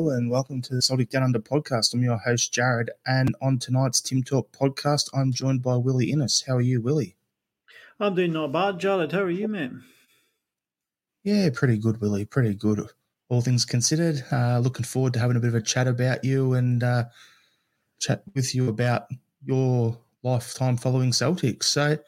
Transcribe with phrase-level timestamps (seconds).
[0.00, 1.92] Hello and welcome to the Celtic Down Under podcast.
[1.92, 6.42] I'm your host Jarrod, and on tonight's Tim Talk podcast, I'm joined by Willie Innes.
[6.46, 7.16] How are you, Willie?
[8.00, 9.12] I'm doing not bad, Jarrod.
[9.12, 9.72] How are you, mate?
[11.22, 12.24] Yeah, pretty good, Willie.
[12.24, 12.80] Pretty good.
[13.28, 16.54] All things considered, uh, looking forward to having a bit of a chat about you
[16.54, 17.04] and uh,
[17.98, 19.02] chat with you about
[19.44, 21.64] your lifetime following Celtics.
[21.64, 21.98] So,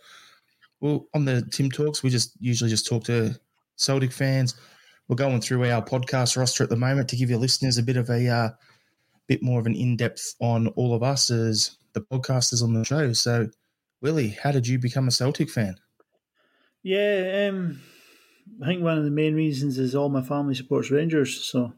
[0.81, 3.39] well, on the Tim Talks, we just usually just talk to
[3.77, 4.55] Celtic fans
[5.13, 7.99] we're going through our podcast roster at the moment to give your listeners a bit
[7.99, 8.49] of a uh,
[9.27, 12.83] bit more of an in depth on all of us as the podcasters on the
[12.83, 13.13] show.
[13.13, 13.51] So,
[14.01, 15.77] Willie, how did you become a Celtic fan?
[16.83, 17.83] Yeah, um,
[18.63, 21.75] I think one of the main reasons is all my family supports Rangers, so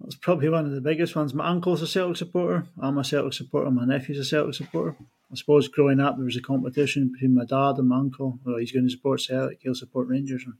[0.00, 1.32] that's probably one of the biggest ones.
[1.32, 2.66] My uncle's a Celtic supporter.
[2.82, 3.70] I'm a Celtic supporter.
[3.70, 4.96] My nephew's a Celtic supporter.
[5.30, 8.40] I suppose growing up there was a competition between my dad and my uncle.
[8.44, 9.60] Well, he's going to support Celtic.
[9.62, 10.42] He'll support Rangers.
[10.44, 10.54] And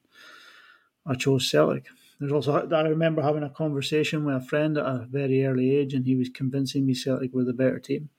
[1.06, 1.86] I chose Celtic.
[2.18, 5.94] There's also I remember having a conversation with a friend at a very early age,
[5.94, 8.10] and he was convincing me Celtic were the better team.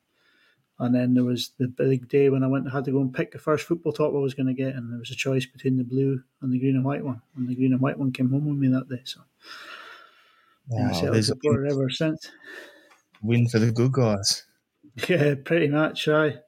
[0.79, 3.13] And then there was the big day when I went and had to go and
[3.13, 5.45] pick the first football top I was going to get, and there was a choice
[5.45, 8.11] between the blue and the green and white one, and the green and white one
[8.11, 9.03] came home with me that day.
[9.03, 9.21] So,
[10.69, 12.31] wow, Celtic supporter ever since.
[13.21, 14.45] Win for the good guys.
[15.07, 16.39] Yeah, pretty much, right.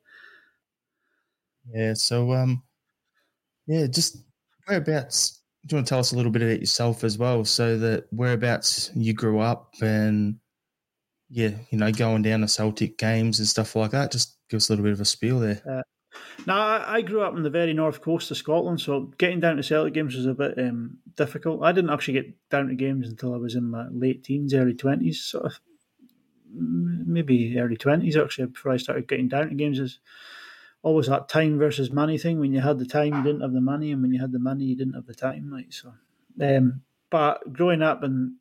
[1.72, 1.94] Yeah.
[1.94, 2.64] So, um,
[3.68, 4.18] yeah, just
[4.68, 7.78] whereabouts do you want to tell us a little bit about yourself as well, so
[7.78, 10.38] that whereabouts you grew up and
[11.30, 14.12] yeah, you know, going down to Celtic games and stuff like that?
[14.12, 15.62] Just give us a little bit of a spiel there.
[15.68, 15.82] Uh,
[16.46, 19.64] now, I, grew up in the very north coast of Scotland, so getting down to
[19.64, 21.64] Celtic games was a bit um, difficult.
[21.64, 24.74] I didn't actually get down to games until I was in my late teens, early
[24.74, 25.60] twenties, sort of
[26.54, 28.48] maybe early twenties actually.
[28.48, 30.00] Before I started getting down to games, is
[30.84, 32.40] always that time versus money thing.
[32.40, 34.40] When you had the time, you didn't have the money, and when you had the
[34.40, 35.50] money, you didn't have the time.
[35.52, 35.94] Like so,
[36.40, 38.34] um, but growing up and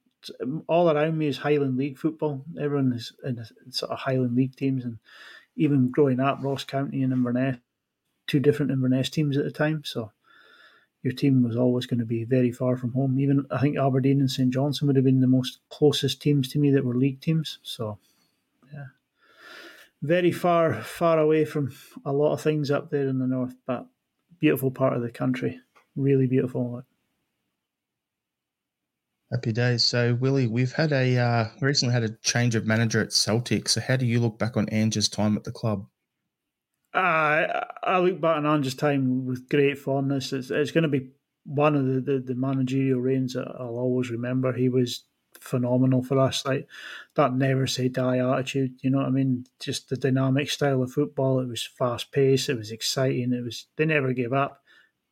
[0.69, 2.45] all around me is Highland League football.
[2.61, 4.99] Everyone is in sort of Highland League teams, and
[5.57, 7.57] even growing up, Ross County and Inverness,
[8.27, 9.83] two different Inverness teams at the time.
[9.85, 10.13] So
[11.03, 13.19] your team was always going to be very far from home.
[13.19, 16.59] Even I think Aberdeen and St Johnstone would have been the most closest teams to
[16.59, 17.59] me that were league teams.
[17.63, 17.99] So
[20.03, 21.73] very far, far away from
[22.05, 23.87] a lot of things up there in the north, but
[24.41, 25.59] beautiful part of the country.
[25.97, 26.83] Really beautiful.
[29.31, 29.83] Happy days.
[29.83, 33.69] So, Willie, we've had a uh, recently had a change of manager at Celtic.
[33.69, 35.87] So, how do you look back on Ange's time at the club?
[36.93, 40.33] Uh, I look back on Ange's time with great fondness.
[40.35, 41.13] It's, it's going to be
[41.45, 44.53] one of the, the, the managerial reigns that I'll always remember.
[44.53, 45.05] He was
[45.41, 46.45] phenomenal for us.
[46.45, 46.69] Like
[47.15, 48.75] that never say die attitude.
[48.83, 49.47] You know what I mean?
[49.61, 51.41] Just the dynamic style of football.
[51.41, 52.49] It was fast paced.
[52.49, 53.33] It was exciting.
[53.33, 54.63] It was they never gave up.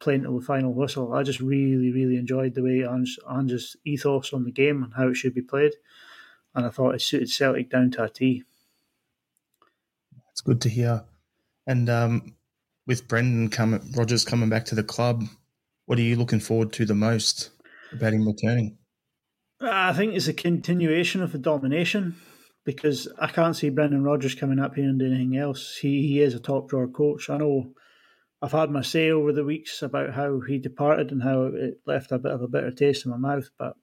[0.00, 1.12] playing till the final whistle.
[1.12, 5.08] I just really, really enjoyed the way Ange, Ange's ethos on the game and how
[5.08, 5.72] it should be played,
[6.54, 8.44] and I thought it suited Celtic down to a T.
[10.32, 11.04] It's good to hear.
[11.66, 12.34] And um,
[12.86, 15.24] with Brendan coming, Rodgers coming back to the club,
[15.84, 17.50] what are you looking forward to the most
[17.92, 18.78] about him returning?
[19.60, 22.16] I think it's a continuation of the domination
[22.64, 25.76] because I can't see Brendan Rodgers coming up here and doing anything else.
[25.76, 27.28] He he is a top drawer coach.
[27.28, 27.72] I know
[28.40, 32.10] I've had my say over the weeks about how he departed and how it left
[32.10, 33.74] a bit of a bitter taste in my mouth, but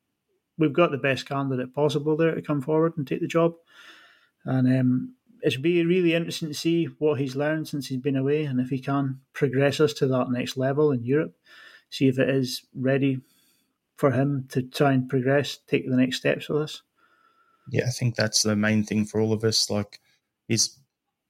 [0.57, 3.53] we've got the best candidate possible there to come forward and take the job.
[4.45, 8.45] And um, it'll be really interesting to see what he's learned since he's been away
[8.45, 11.35] and if he can progress us to that next level in Europe.
[11.91, 13.19] See if it is ready
[13.97, 16.83] for him to try and progress, take the next steps with us.
[17.69, 19.69] Yeah, I think that's the main thing for all of us.
[19.69, 19.99] Like,
[20.47, 20.79] he's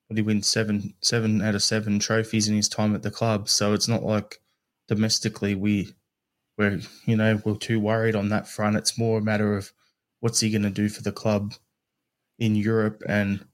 [0.08, 3.50] what he wins seven seven out of seven trophies in his time at the club.
[3.50, 4.40] So it's not like
[4.88, 5.94] domestically we
[6.58, 8.78] we're you know we're too worried on that front.
[8.78, 9.72] It's more a matter of
[10.20, 11.54] what's he going to do for the club
[12.40, 13.46] in Europe and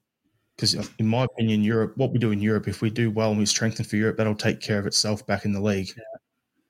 [0.55, 3.39] because in my opinion, Europe, what we do in Europe, if we do well and
[3.39, 5.89] we strengthen for Europe, that'll take care of itself back in the league.
[5.97, 6.12] Yeah.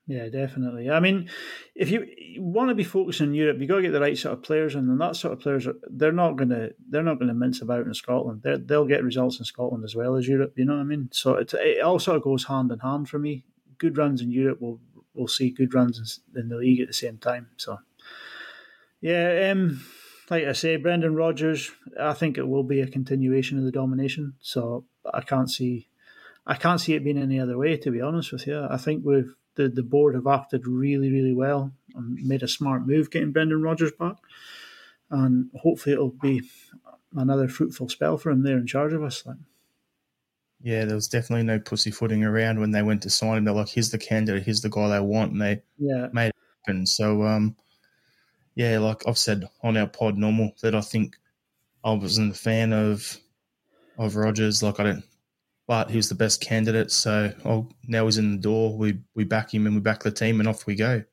[0.06, 0.90] Yeah, definitely.
[0.90, 1.30] I mean,
[1.76, 2.06] if you,
[2.40, 4.76] want to be focused on Europe, you got to get the right sort of players,
[4.76, 7.94] and that sort of players are they're not gonna they're not gonna mince about in
[7.94, 8.42] Scotland.
[8.44, 10.54] they they'll get results in Scotland as well as Europe.
[10.58, 11.10] You know what I mean?
[11.14, 13.46] So it, it all sort of goes hand in hand for me.
[13.78, 14.82] Good runs in Europe will
[15.14, 17.48] will see good runs in, in the league at the same time.
[17.56, 17.80] So
[19.00, 19.86] yeah, um,
[20.30, 24.34] like I say, Brendan Rodgers, I think it will be a continuation of the domination.
[24.42, 25.88] So I can't see,
[26.46, 27.78] I can't see it being any other way.
[27.78, 31.34] To be honest with you, I think we've the, the board have acted really, really
[31.34, 34.16] well and made a smart move getting Brendan Rodgers back,
[35.10, 36.42] and hopefully it'll be
[37.16, 39.26] another fruitful spell for him there in charge of us.
[39.26, 39.38] Like.
[40.62, 43.44] Yeah, there was definitely no pussyfooting around when they went to sign him.
[43.44, 44.44] They're like, "Here's the candidate.
[44.44, 46.08] Here's the guy they want," and they yeah.
[46.14, 46.36] made it
[46.66, 46.86] happen.
[46.86, 47.58] So, um,
[48.56, 51.18] yeah, like I've said on our pod normal that I think
[51.84, 53.20] I wasn't a fan of
[53.98, 54.64] of Rodgers.
[54.64, 55.04] Like I don't,
[55.68, 56.92] but he was the best candidate.
[56.92, 58.78] So oh, now he's in the door.
[58.78, 61.04] We we back him and we back the team, and off we go.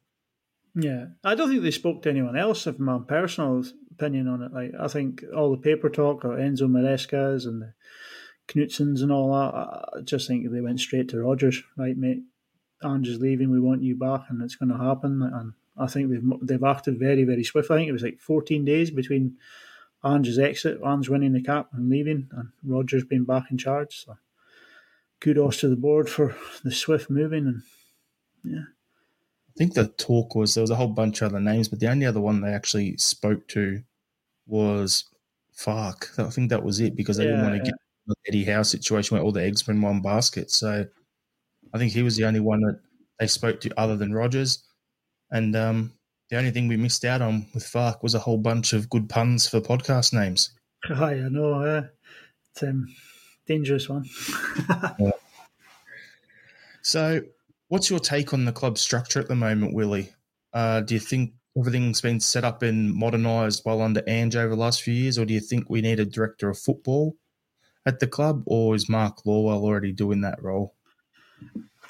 [0.75, 2.67] Yeah, I don't think they spoke to anyone else.
[2.67, 6.63] Of my personal opinion on it, like I think all the paper talk or Enzo
[6.63, 7.75] Marescas and the
[8.49, 11.63] Knutsens and all that, I just think they went straight to Rodgers.
[11.77, 12.23] Right, mate,
[12.83, 13.51] Ange's leaving.
[13.51, 15.23] We want you back, and it's going to happen.
[15.23, 17.77] And I think they've they've acted very very swiftly.
[17.77, 19.37] I think it was like 14 days between
[20.05, 24.05] Ange's exit, Ange winning the cap and leaving, and Rodgers being back in charge.
[24.05, 24.17] So
[25.21, 26.35] kudos to the board for
[26.65, 27.63] the swift moving and
[28.45, 28.65] yeah.
[29.49, 31.91] I think the talk was there was a whole bunch of other names, but the
[31.91, 33.83] only other one they actually spoke to
[34.47, 35.05] was
[35.55, 36.19] Farke.
[36.19, 37.65] I think that was it because they yeah, didn't want to yeah.
[37.65, 37.75] get
[38.07, 40.51] the Eddie Howe situation where all the eggs were in one basket.
[40.51, 40.87] So
[41.75, 42.81] I think he was the only one that
[43.19, 44.65] they spoke to other than Rodgers.
[45.31, 45.93] And um,
[46.31, 49.09] the only thing we missed out on with Farke was a whole bunch of good
[49.09, 50.51] puns for podcast names.
[50.85, 51.55] Hi, I know.
[51.63, 51.83] Uh,
[52.53, 52.87] it's um,
[53.47, 54.05] dangerous one.
[54.99, 55.13] yeah.
[56.83, 57.21] So,
[57.69, 60.15] what's your take on the club structure at the moment, Willie?
[60.55, 64.61] Uh, do you think everything's been set up and modernised well under Ange over the
[64.61, 67.17] last few years, or do you think we need a director of football
[67.85, 70.75] at the club, or is Mark Lawwell already doing that role?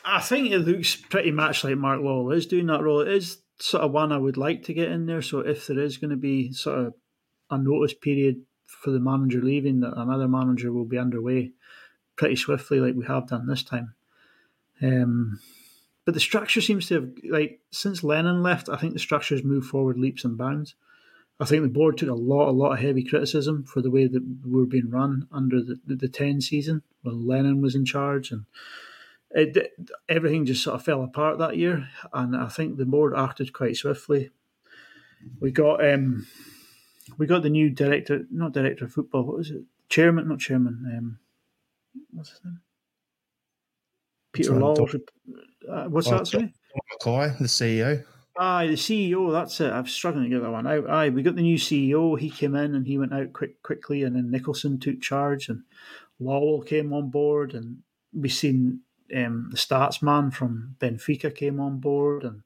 [0.05, 3.00] I think it looks pretty much like Mark Lawwell is doing that role.
[3.00, 5.23] It is sort of one I would like to get in there.
[5.23, 6.95] So if there is going to be sort of
[7.50, 8.42] a notice period
[8.82, 11.52] for the manager leaving, that another manager will be underway
[12.16, 13.94] pretty swiftly, like we have done this time.
[14.82, 15.40] Um,
[16.04, 18.68] but the structure seems to have like since Lennon left.
[18.68, 20.74] I think the structure has moved forward leaps and bounds.
[21.38, 24.06] I think the board took a lot, a lot of heavy criticism for the way
[24.06, 27.86] that we were being run under the, the, the ten season when Lennon was in
[27.86, 28.44] charge, and
[29.30, 29.72] it,
[30.08, 33.76] everything just sort of fell apart that year, and I think the board acted quite
[33.76, 34.30] swiftly.
[35.40, 36.26] We got um,
[37.19, 39.25] we got the new director, not director of football.
[39.25, 39.62] What was it?
[39.88, 40.85] Chairman, not chairman.
[40.97, 41.19] Um,
[42.12, 42.61] what's his name?
[44.33, 44.75] Peter Law.
[45.69, 46.26] Uh, what's oh, that?
[46.26, 46.52] Sorry,
[46.93, 48.05] McCoy, the CEO.
[48.38, 49.33] Aye, the CEO.
[49.33, 49.73] That's it.
[49.73, 50.88] I'm struggling to get that one out.
[50.88, 52.19] Aye, we got the new CEO.
[52.19, 55.62] He came in and he went out quick, quickly, and then Nicholson took charge, and
[56.21, 57.79] Lawwell came on board, and
[58.12, 58.81] we seen
[59.14, 62.43] um, the stats man from Benfica came on board, and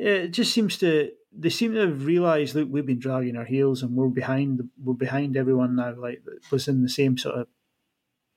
[0.00, 3.82] it just seems to they seem to have realised that we've been dragging our heels
[3.82, 5.94] and we're behind we're behind everyone now.
[5.96, 7.46] Like was in the same sort of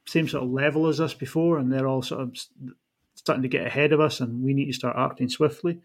[0.07, 2.37] same sort of level as us before, and they're all sort of
[3.15, 5.79] starting to get ahead of us, and we need to start acting swiftly.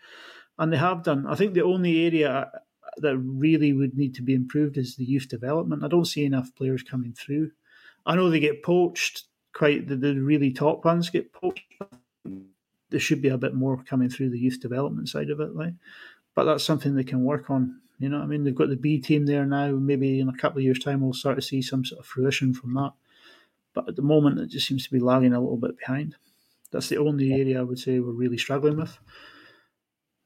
[0.59, 1.27] And they have done.
[1.27, 2.59] I think the only area uh,
[2.97, 5.85] that really would need to be improved is the youth development.
[5.85, 7.53] I don't see enough players coming through.
[8.05, 11.63] I know they get poached quite the, the really top ones get poached.
[12.91, 15.75] There should be a bit more coming through the youth development side of it, like.
[16.35, 17.81] But that's something they can work on.
[17.99, 19.73] You know, I mean, they've got the B team there now.
[19.73, 22.55] Maybe in a couple of years' time, we'll start to see some sort of fruition
[22.55, 22.93] from that.
[23.75, 26.15] But at the moment, it just seems to be lagging a little bit behind.
[26.71, 28.99] That's the only area I would say we're really struggling with.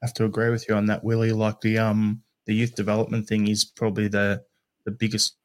[0.01, 1.31] I have to agree with you on that, Willie.
[1.31, 4.43] Like the um the youth development thing is probably the
[4.85, 5.35] the biggest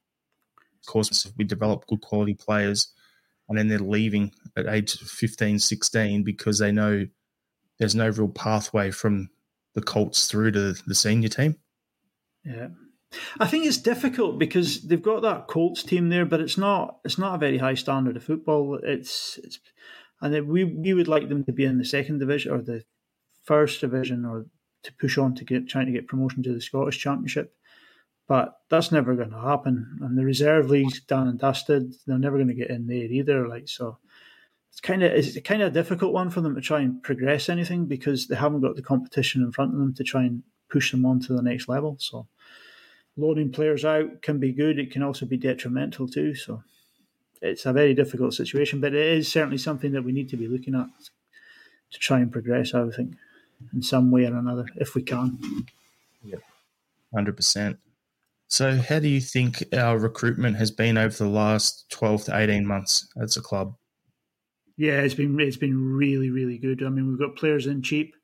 [0.87, 2.93] cause we develop good quality players
[3.49, 7.07] and then they're leaving at age 15, 16 because they know
[7.79, 9.31] there's no real pathway from
[9.75, 11.57] the Colts through to the senior team.
[12.45, 12.69] Yeah.
[13.41, 17.19] I think it's difficult because they've got that Colts team there, but it's not it's
[17.19, 18.79] not a very high standard of football.
[18.83, 19.59] It's it's
[20.21, 22.85] and we we would like them to be in the second division or the
[23.45, 24.47] first division or
[24.83, 27.55] to push on to get trying to get promotion to the Scottish Championship.
[28.27, 29.99] But that's never going to happen.
[30.03, 31.95] And the reserve league's done and dusted.
[32.07, 33.49] They're never going to get in there either.
[33.49, 33.99] Like so,
[34.71, 37.49] it's kind of it's kind of a difficult one for them to try and progress
[37.49, 40.91] anything because they haven't got the competition in front of them to try and push
[40.91, 41.97] them on to the next level.
[41.99, 42.27] So
[43.17, 44.79] loaning players out can be good.
[44.79, 46.35] It can also be detrimental too.
[46.35, 46.63] So
[47.41, 50.49] it's a very difficult situation, but it is certainly something that we need to be
[50.49, 50.87] looking at
[51.91, 52.75] to try and progress.
[52.75, 53.15] I think
[53.73, 55.39] in some way or another, if we can.
[56.23, 56.39] Yeah,
[57.13, 57.79] hundred percent.
[58.49, 62.67] So, how do you think our recruitment has been over the last twelve to eighteen
[62.67, 63.75] months as a club?
[64.79, 66.83] Yeah, it's been it's been really really good.
[66.85, 68.15] I mean, we've got players in cheap,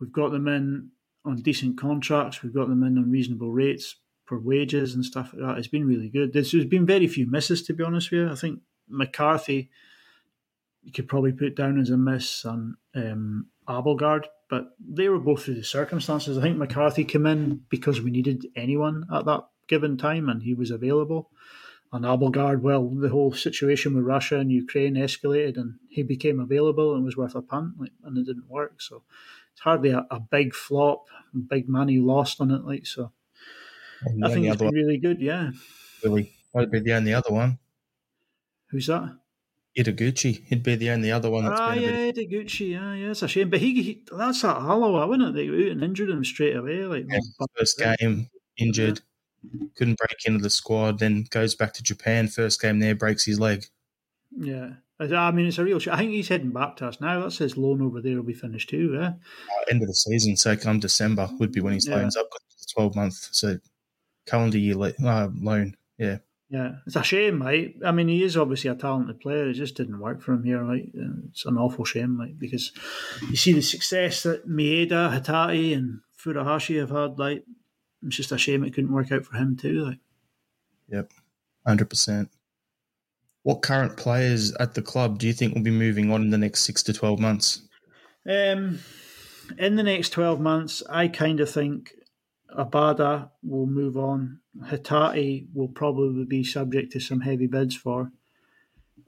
[0.00, 0.90] we've got them in
[1.24, 5.42] on decent contracts, we've got them in on reasonable rates for wages and stuff like
[5.42, 5.58] that.
[5.58, 6.32] It's been really good.
[6.32, 8.30] There's, there's been very few misses, to be honest with you.
[8.30, 9.70] I think McCarthy,
[10.84, 15.42] you could probably put down as a miss on um, Abildgaard, but they were both
[15.42, 16.38] through the circumstances.
[16.38, 20.54] I think McCarthy came in because we needed anyone at that given time, and he
[20.54, 21.30] was available.
[21.92, 26.94] And Abildgaard, well, the whole situation with Russia and Ukraine escalated, and he became available
[26.94, 28.80] and was worth a punt, like, and it didn't work.
[28.80, 29.02] So
[29.52, 31.06] it's hardly a, a big flop,
[31.48, 33.12] big money lost on it, like so.
[34.02, 35.20] And I think it's been really good.
[35.20, 35.50] Yeah,
[36.04, 37.58] really, that'd be the only other one.
[38.68, 39.18] who's that?
[39.78, 42.16] Ideguchi, he'd be the only other one that's Ah, yeah, bit.
[42.16, 42.70] Degucci.
[42.70, 45.34] Yeah, yeah, it's a shame, but he, he that's that Holloway, wasn't it?
[45.34, 46.84] They went out and injured him straight away.
[46.86, 47.18] Like Yeah,
[47.56, 49.00] first game injured,
[49.76, 50.98] couldn't break into the squad.
[50.98, 52.28] Then goes back to Japan.
[52.28, 53.64] First game there, breaks his leg.
[54.36, 55.78] Yeah, I mean it's a real.
[55.78, 57.20] Sh- I think he's heading back to us now.
[57.22, 58.92] That says loan over there will be finished too.
[58.94, 59.08] Yeah.
[59.08, 61.96] Uh, end of the season, so come December would be when his Yeah.
[61.96, 62.30] loan's up.
[62.30, 63.58] 'cause it's a twelve month, so
[64.26, 65.76] calendar year uh, loan.
[65.98, 66.18] Yeah,
[66.48, 67.76] Yeah, it's a shame, mate.
[67.84, 69.48] I mean, he is obviously a talented player.
[69.48, 70.64] It just didn't work for him here.
[71.28, 72.72] It's an awful shame, like because
[73.28, 77.18] you see the success that Maeda, Hatate, and Furuhashi have had.
[77.18, 77.44] Like,
[78.06, 79.84] it's just a shame it couldn't work out for him too.
[79.84, 79.98] Like,
[80.88, 81.10] yep,
[81.66, 82.30] hundred percent.
[83.42, 86.38] What current players at the club do you think will be moving on in the
[86.38, 87.62] next six to twelve months?
[88.28, 88.78] um,
[89.58, 91.92] in the next twelve months, I kind of think
[92.56, 94.40] Abada will move on.
[94.64, 98.12] Hatate will probably be subject to some heavy bids for.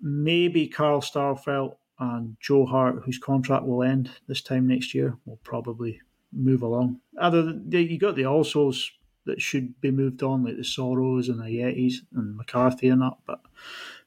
[0.00, 5.38] Maybe Carl Starfelt and Joe Hart, whose contract will end this time next year, will
[5.44, 6.00] probably
[6.32, 7.00] move along.
[7.18, 8.90] Other than, you got the alsos
[9.24, 13.16] that should be moved on, like the Soros and the Yetis and McCarthy and that.
[13.26, 13.40] But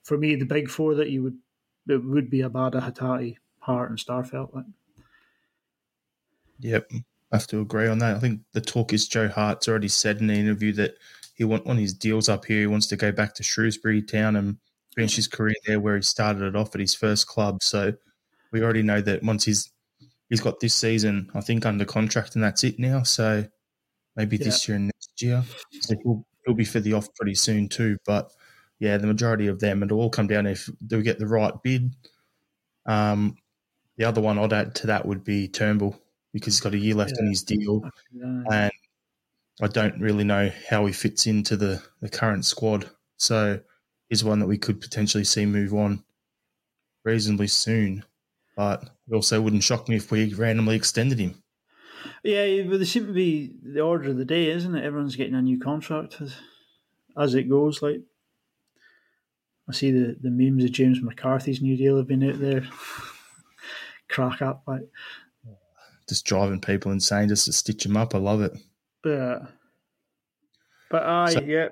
[0.03, 1.37] for me, the big four that you would
[1.87, 4.53] it would be Abada, Hatate, Hart, and Starfelt.
[4.53, 4.65] Like.
[6.59, 6.91] Yep,
[7.31, 8.15] I to agree on that.
[8.15, 10.95] I think the talk is Joe Hart's already said in an interview that
[11.35, 12.61] he want on his deals up here.
[12.61, 14.57] He wants to go back to Shrewsbury Town and
[14.95, 17.61] finish his career there, where he started it off at his first club.
[17.61, 17.93] So
[18.51, 19.69] we already know that once he's
[20.29, 23.03] he's got this season, I think under contract, and that's it now.
[23.03, 23.45] So
[24.15, 25.43] maybe this year and next year,
[25.81, 27.97] so he'll he'll be for the off pretty soon too.
[28.05, 28.31] But
[28.79, 31.53] yeah, the majority of them, it'll all come down if do we get the right
[31.63, 31.93] bid.
[32.85, 33.37] Um,
[33.97, 35.99] the other one I'd add to that would be Turnbull
[36.33, 38.43] because he's got a year left on his deal, Yeah.
[38.51, 38.71] and
[39.61, 42.89] I don't really know how he fits into the, the current squad.
[43.15, 43.61] So
[44.09, 46.03] he's one that we could potentially see move on
[47.05, 48.03] reasonably soon.
[48.57, 51.41] But it also wouldn't shock me if we randomly extended him.
[52.23, 54.83] Yeah, but they seem to be the order of the day, isn't it?
[54.83, 56.35] Everyone's getting a new contract as,
[57.17, 57.81] as it goes.
[57.81, 58.01] Like
[59.69, 62.67] I see the, the memes of James McCarthy's new deal have been out there.
[64.09, 64.87] Crack up, like
[66.07, 68.13] Just driving people insane just to stitch him up.
[68.15, 68.53] I love it.
[69.03, 69.41] but
[70.89, 71.69] but aye, So- yeah.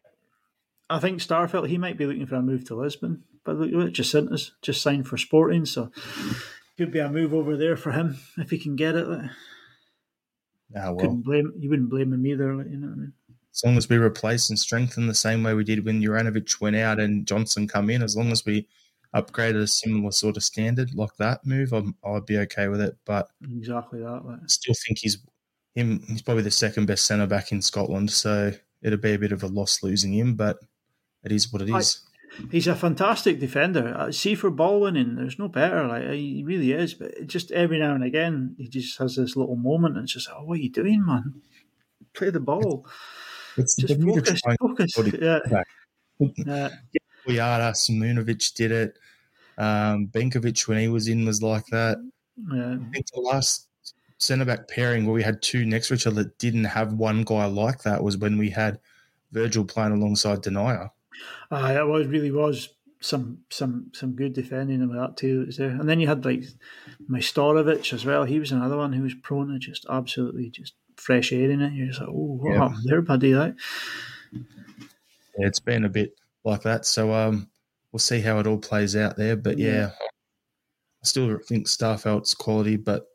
[0.90, 3.94] I think Starfelt he might be looking for a move to Lisbon, but look at
[3.94, 5.90] Jacinta's just signed for Sporting, so
[6.77, 9.08] could be a move over there for him if he can get it.
[9.08, 9.30] Like.
[10.75, 11.70] Ah, well, Couldn't blame you.
[11.70, 12.56] Wouldn't blame him either.
[12.56, 13.13] Like, you know what I mean?
[13.53, 16.75] as long as we replace and strengthen the same way we did when Juranovic went
[16.75, 18.68] out and Johnston come in, as long as we
[19.15, 22.98] upgraded a similar sort of standard like that move, I'm, I'd be okay with it.
[23.06, 24.25] But exactly that.
[24.25, 24.39] Like.
[24.42, 25.20] I still think he's
[25.75, 26.03] him.
[26.08, 28.51] He's probably the second best centre back in Scotland, so
[28.82, 30.34] it'd be a bit of a loss losing him.
[30.36, 30.58] But
[31.24, 32.01] it is what it is.
[32.52, 33.94] He's a fantastic defender.
[33.96, 35.88] Uh, see for ball winning, there's no better.
[35.88, 36.94] Like he really is.
[36.94, 40.30] But just every now and again, he just has this little moment, and it's just,
[40.32, 41.42] oh, what are you doing, man?
[42.13, 42.86] Play the ball.
[43.58, 44.42] It's just focus,
[44.96, 45.13] focus.
[45.22, 45.40] Yeah.
[46.20, 46.70] yeah.
[47.28, 49.00] Boyata, Simunovic did it.
[49.58, 51.98] Um, Benkovic, when he was in, was like that.
[52.52, 52.75] Yeah.
[52.75, 53.68] I think the last
[54.18, 57.24] centre back pairing where we had two next to each other that didn't have one
[57.24, 58.80] guy like that was when we had
[59.32, 60.90] Virgil playing alongside Denayer.
[61.51, 65.58] Ah, uh, it was really was some some some good defending and that too was
[65.58, 65.70] there.
[65.70, 66.43] And then you had like
[67.10, 68.24] Majstorovic as well.
[68.24, 71.74] He was another one who was prone to just absolutely just fresh air in it.
[71.74, 72.60] You're just like, oh, what yeah.
[72.60, 73.34] happened there, buddy?
[73.34, 73.55] Like,
[75.36, 76.15] it's been a bit
[76.46, 76.86] like that.
[76.86, 77.50] So um,
[77.91, 79.36] we'll see how it all plays out there.
[79.36, 79.89] But yeah, yeah
[81.03, 83.05] I still think Starfelt's quality, but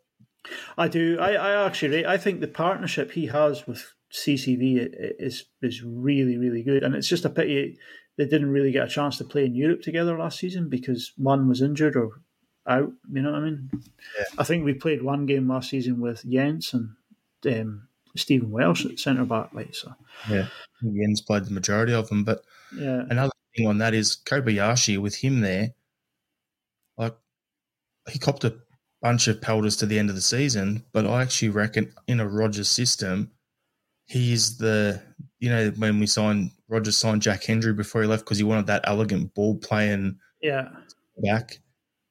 [0.77, 1.19] I do.
[1.19, 4.89] I, I actually I think the partnership he has with CCV
[5.19, 7.79] is is really really good, and it's just a pity
[8.17, 11.49] they didn't really get a chance to play in Europe together last season because one
[11.49, 12.21] was injured or
[12.67, 12.93] out.
[13.11, 13.71] You know what I mean?
[14.19, 14.25] Yeah.
[14.39, 16.91] I think we played one game last season with Jens and
[17.47, 19.51] um, Stephen Welsh at centre back.
[19.53, 19.95] Like so,
[20.29, 20.49] yeah,
[20.83, 22.25] Jens played the majority of them.
[22.25, 22.43] But
[22.77, 25.71] yeah, another thing on that is Kobayashi with him there,
[26.97, 27.17] like
[28.11, 28.57] he copped a
[29.01, 32.29] bunch of pelters to the end of the season, but I actually reckon in a
[32.29, 33.31] Rodgers system,
[34.09, 35.01] he's the
[35.39, 38.67] you know when we signed Rodgers signed Jack Hendry before he left because he wanted
[38.67, 40.69] that elegant ball playing yeah
[41.23, 41.61] back.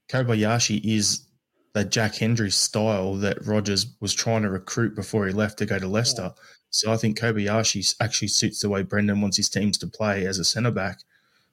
[0.10, 1.28] Kobayashi is
[1.74, 5.78] the Jack Hendry style that Rodgers was trying to recruit before he left to go
[5.78, 6.34] to Leicester.
[6.34, 6.44] Yeah.
[6.70, 10.40] So I think Kobayashi actually suits the way Brendan wants his teams to play as
[10.40, 11.00] a centre back.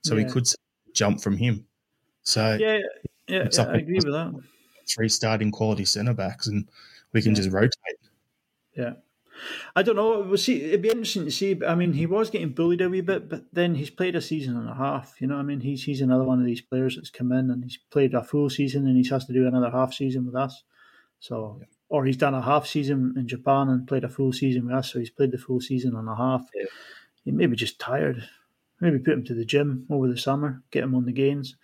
[0.03, 0.27] So yeah.
[0.27, 0.47] he could
[0.95, 1.67] jump from him.
[2.23, 2.79] So yeah,
[3.29, 4.41] yeah, yeah I agree with that.
[4.89, 6.69] Three starting quality centre backs, and
[7.13, 7.73] we can just rotate.
[8.77, 8.95] Yeah.
[9.77, 10.21] I don't know.
[10.21, 10.63] We'll see.
[10.63, 11.59] It'd be interesting to see.
[11.67, 14.57] I mean, he was getting bullied a wee bit, but then he's played a season
[14.57, 15.15] and a half.
[15.21, 17.63] You know, I mean, he's he's another one of these players that's come in and
[17.63, 20.63] he's played a full season and he has to do another half season with us.
[21.21, 21.67] So, yeah.
[21.89, 24.93] or he's done a half season in Japan and played a full season with us.
[24.93, 26.47] So he's played the full season and a half.
[26.55, 26.67] Yeah.
[27.25, 28.29] He may be just tired.
[28.81, 31.57] Maybe put him to the gym over the summer, get him on the gains,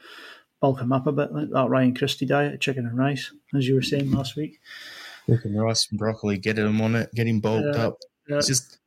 [0.60, 3.74] bulk him up a bit like that Ryan Christie diet, chicken and rice, as you
[3.74, 4.60] were saying last week.
[5.26, 7.98] Chicken rice and broccoli, get him on it, get him bulked yeah, up.
[8.28, 8.36] Yeah.
[8.36, 8.78] It's just,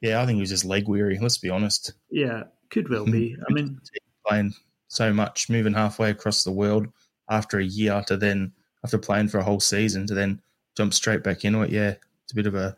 [0.00, 1.18] yeah, I think he was just leg weary.
[1.18, 1.92] Let's be honest.
[2.10, 3.36] Yeah, could well be.
[3.48, 3.80] I mean,
[4.26, 4.54] playing
[4.88, 6.86] so much, moving halfway across the world
[7.30, 8.52] after a year to then
[8.84, 10.40] after playing for a whole season to then
[10.76, 11.70] jump straight back into it.
[11.70, 11.94] Yeah,
[12.24, 12.76] it's a bit of a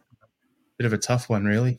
[0.79, 1.79] bit of a tough one, really.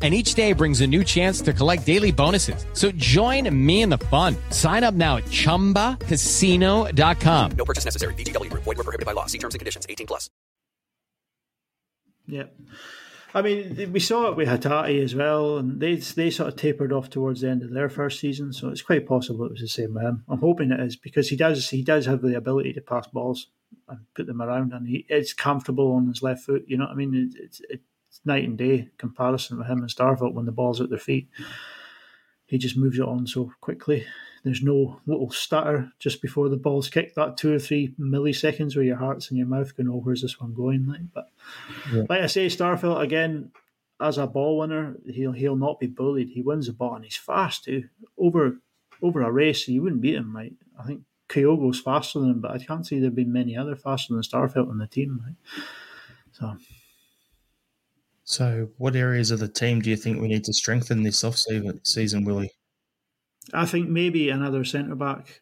[0.00, 2.64] and each day brings a new chance to collect daily bonuses.
[2.72, 4.34] So join me in the fun.
[4.48, 7.52] Sign up now at ChumbaCasino.com.
[7.52, 8.14] No purchase necessary.
[8.14, 8.48] VGW.
[8.54, 9.26] Void were prohibited by law.
[9.26, 9.84] See terms and conditions.
[9.86, 10.30] 18 plus.
[12.26, 12.44] Yeah.
[13.32, 16.92] I mean, we saw it with Hatate as well, and they they sort of tapered
[16.92, 19.68] off towards the end of their first season, so it's quite possible it was the
[19.68, 20.24] same with him.
[20.28, 23.46] I'm hoping it is because he does he does have the ability to pass balls
[23.88, 26.64] and put them around, and he is comfortable on his left foot.
[26.66, 27.32] You know what I mean?
[27.36, 27.84] It's it, it's
[28.24, 31.28] night and day comparison with him and Starfelt when the ball's at their feet.
[32.46, 34.04] He just moves it on so quickly.
[34.42, 37.14] There's no little stutter just before the ball's kicked.
[37.14, 40.40] That two or three milliseconds where your heart's in your mouth going, "Oh, where's this
[40.40, 41.30] one going?" Like, but
[41.92, 42.04] yeah.
[42.08, 43.52] like I say, Starfelt again
[44.00, 46.30] as a ball winner, he'll he'll not be bullied.
[46.30, 47.84] He wins the ball and he's fast too.
[48.18, 48.58] Over
[49.02, 50.34] over a race, you wouldn't beat him.
[50.34, 50.54] Right?
[50.78, 54.14] I think Kyogo's faster than him, but I can't see there being many other faster
[54.14, 55.20] than Starfelt in the team.
[55.24, 55.64] Right?
[56.32, 56.56] So
[58.30, 61.36] so, what areas of the team do you think we need to strengthen this off
[61.82, 62.52] season, Willie?
[63.52, 65.40] I think maybe another centre back,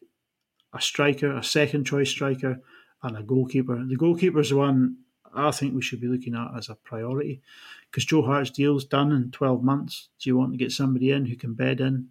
[0.73, 2.61] a striker, a second choice striker,
[3.03, 3.85] and a goalkeeper.
[3.85, 4.97] The goalkeeper's one
[5.35, 7.43] I think we should be looking at as a priority
[7.91, 10.09] because Joe Hart's deal's done in 12 months.
[10.19, 12.09] Do you want to get somebody in who can bed in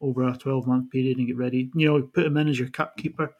[0.00, 1.70] over a 12 month period and get ready?
[1.72, 3.32] You know, put him in as your cup keeper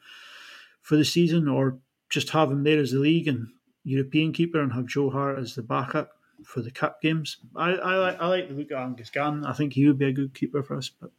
[0.81, 3.49] for the season or just have him there as the league and
[3.83, 6.11] European keeper and have Joe Hart as the backup
[6.45, 7.37] for the cup games.
[7.55, 9.45] I, I, like, I like the look at Angus Gunn.
[9.45, 10.89] I think he would be a good keeper for us.
[10.89, 11.11] But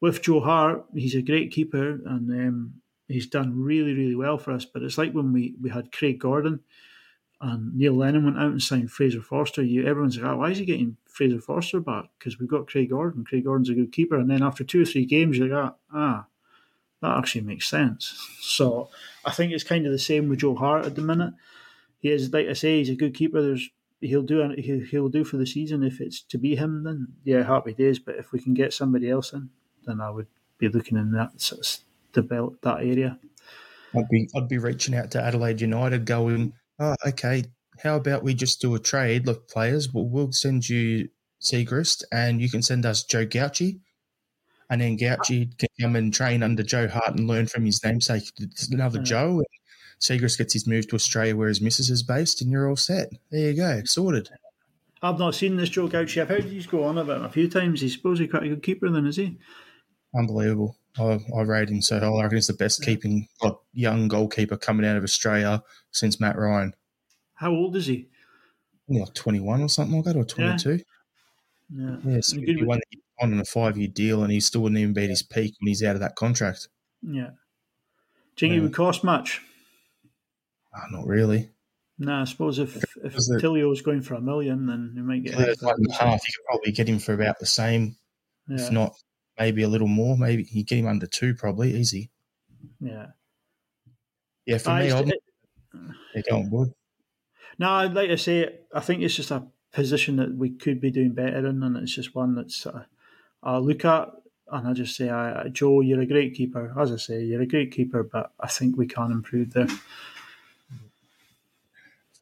[0.00, 2.74] with Joe Hart, he's a great keeper and um,
[3.08, 4.64] he's done really, really well for us.
[4.64, 6.60] But it's like when we, we had Craig Gordon
[7.40, 9.62] and Neil Lennon went out and signed Fraser Forster.
[9.62, 12.04] You everyone's like, oh, why is he getting Fraser Forster back?
[12.18, 13.24] Because we've got Craig Gordon.
[13.24, 14.16] Craig Gordon's a good keeper.
[14.16, 16.26] And then after two or three games, you're like, ah, ah,
[17.02, 18.28] that actually makes sense.
[18.40, 18.90] So
[19.24, 21.34] I think it's kind of the same with Joe Hart at the minute.
[21.98, 23.42] He is, like I say, he's a good keeper.
[23.42, 23.68] There's
[24.02, 25.82] he'll do he'll, do for the season.
[25.82, 27.98] If it's to be him, then yeah, happy days.
[27.98, 29.50] But if we can get somebody else in,
[29.86, 30.26] then I would
[30.58, 31.78] be looking in that sort of
[32.12, 33.18] develop that area.
[33.94, 37.44] I'd be I'd be reaching out to Adelaide United, going, oh, okay,
[37.82, 39.92] how about we just do a trade of players?
[39.92, 41.08] We'll, we'll send you
[41.40, 43.80] Siegrist, and you can send us Joe Gauci,
[44.70, 48.24] and then Gauci can come and train under Joe Hart and learn from his namesake,
[48.70, 49.04] another Yeah.
[49.04, 49.42] Joe.
[50.10, 53.10] And gets his move to Australia where his missus is based, and you're all set.
[53.30, 54.30] There you go, sorted.
[55.02, 56.20] I've not seen this Joe Gauci.
[56.20, 57.80] I've heard he's go on about him a few times.
[57.80, 59.38] He's supposedly quite a good keeper, then is he?
[60.14, 60.76] Unbelievable.
[60.98, 62.06] I, I rate him so high.
[62.06, 66.36] I reckon he's the best keeping like, young goalkeeper coming out of Australia since Matt
[66.36, 66.74] Ryan.
[67.34, 68.08] How old is he?
[68.88, 70.80] Like 21 or something like that, or 22.
[71.74, 72.80] Yeah, Yeah, so he won
[73.20, 75.82] on a five year deal and he still wouldn't even beat his peak when he's
[75.82, 76.68] out of that contract.
[77.02, 77.30] yeah.
[78.34, 78.58] Do you think Yeah.
[78.58, 79.42] it would cost much?
[80.90, 81.50] Not really.
[81.98, 85.34] Nah, I suppose if if the- Tilio's going for a million, then you might get.
[85.34, 86.00] Yeah, half one and a that.
[86.00, 87.96] half, you could probably get him for about the same,
[88.48, 88.94] Yeah, if not
[89.38, 90.16] maybe a little more.
[90.16, 92.10] Maybe you get him under two, probably easy.
[92.80, 93.08] yeah.
[94.46, 95.22] Yeah, for Ah, me, I'm it-
[96.14, 96.72] yeah, go on, Wood.
[97.58, 100.90] No, I'd like to say, I think it's just a position that we could be
[100.90, 102.84] doing better in, and it's just one that's uh,
[103.42, 104.10] I look at
[104.50, 106.74] and I just say, I, Joe, you're a great keeper.
[106.78, 109.68] As I say, you're a great keeper, but I think we can improve there.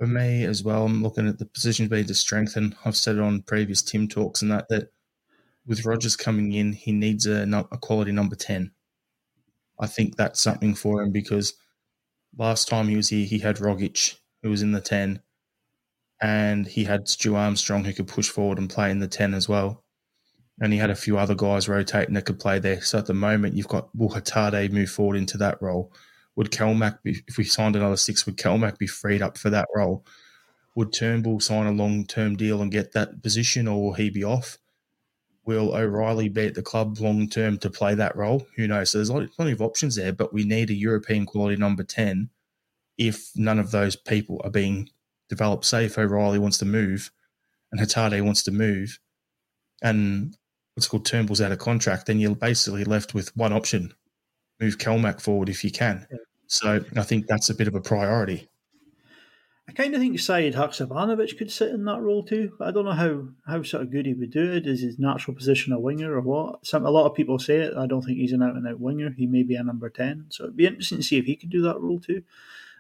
[0.01, 2.75] For me as well, I'm looking at the positions we need to strengthen.
[2.87, 4.91] I've said it on previous Tim talks and that that
[5.67, 8.71] with Rodgers coming in, he needs a, a quality number 10.
[9.79, 11.53] I think that's something for him because
[12.39, 15.21] last time he was here, he had Rogic, who was in the 10,
[16.23, 19.51] and he had Stu Armstrong, who could push forward and play in the 10 as
[19.51, 19.85] well.
[20.63, 22.81] And he had a few other guys rotating that could play there.
[22.81, 25.93] So at the moment, you've got Will Hatate move forward into that role.
[26.37, 29.69] Would CalMac be, if we signed another six, would CalMac be freed up for that
[29.75, 30.05] role?
[30.77, 34.25] Would Turnbull sign a long term deal and get that position, or will he be
[34.25, 34.59] off?
[35.45, 38.47] Will O'Riley be at the club long term to play that role?
[38.57, 38.91] Who knows?
[38.91, 42.31] So there's plenty of options there, but we need a European quality number 10
[42.99, 44.91] if none of those people are being
[45.29, 45.65] developed.
[45.65, 47.11] Say if O'Riley wants to move
[47.73, 49.01] and Hatate wants to move
[49.83, 50.37] and
[50.75, 53.95] what's called Turnbull's out of contract, then you're basically left with one option
[54.61, 56.07] move CalMac forward if you can.
[56.47, 58.49] So I think that's a bit of a priority.
[59.69, 62.53] I kind of think Sead Haksabanovic could sit in that role too.
[62.59, 64.67] But I don't know how, how sort of good he would do it.
[64.67, 66.67] Is his natural position a winger or what?
[66.67, 67.77] Some a lot of people say it.
[67.77, 69.11] I don't think he's an out and out winger.
[69.17, 70.27] He may be a number ten.
[70.31, 72.25] So it'd be interesting to see if he could do that role too.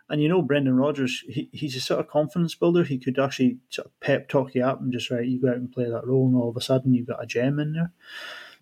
[0.08, 2.82] And you know, Brendan Rodgers, he, he's a sort of confidence builder.
[2.82, 5.56] He could actually sort of pep talk you up and just right, you go out
[5.58, 7.92] and play that role, and all of a sudden you've got a gem in there.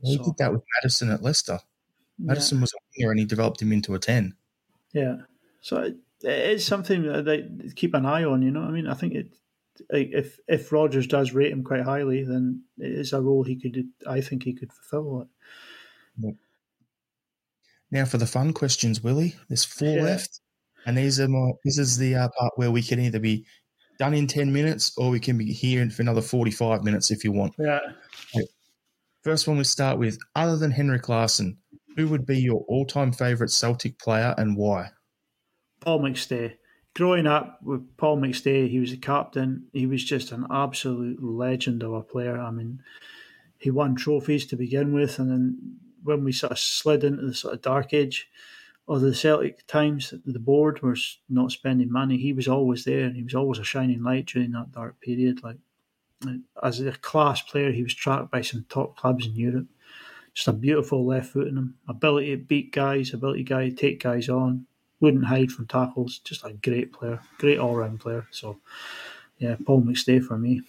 [0.02, 1.61] He So- did that with Maddison at Leicester.
[2.18, 4.35] Maddison was a winger and he developed him into a 10.
[4.92, 5.16] Yeah.
[5.61, 8.42] So it, it is something that they keep an eye on.
[8.42, 9.28] You know, I mean, I think it.
[9.90, 13.87] If if Rodgers does rate him quite highly, then it is a role he could.
[14.09, 15.28] I think he could fulfil.
[16.20, 16.35] it.
[17.90, 19.37] Now for the fun questions, Willie.
[19.48, 20.02] There's four Yeah.
[20.02, 20.40] left,
[20.85, 21.54] and these are more.
[21.64, 23.46] This is the uh, part where we can either be
[24.00, 27.33] done in ten minutes or we can be here for another forty-five minutes if you
[27.33, 27.54] want.
[27.59, 27.78] Yeah.
[29.22, 30.18] First one we start with.
[30.35, 31.59] Other than Henrik Larsson,
[31.99, 34.91] who would be your all-time favourite Celtic player and why?
[35.81, 36.55] Paul McStay.
[36.95, 39.65] Growing up with Paul McStay, he was the captain.
[39.73, 42.39] He was just an absolute legend of a player.
[42.39, 42.81] I mean,
[43.59, 47.35] he won trophies to begin with, and then when we sort of slid into the
[47.35, 48.29] sort of dark age
[48.87, 52.17] of the Celtic times, the board was not spending money.
[52.17, 55.43] He was always there, and he was always a shining light during that dark period.
[55.43, 55.59] Like
[56.63, 59.67] as a class player, he was tracked by some top clubs in Europe.
[60.38, 64.01] Just a beautiful left foot in him, ability to beat guys, ability guy to take
[64.01, 64.66] guys on,
[65.01, 66.20] wouldn't hide from tackles.
[66.20, 68.24] Just a great player, great all round player.
[68.31, 68.61] So,
[69.38, 70.62] yeah, Paul McStay for me.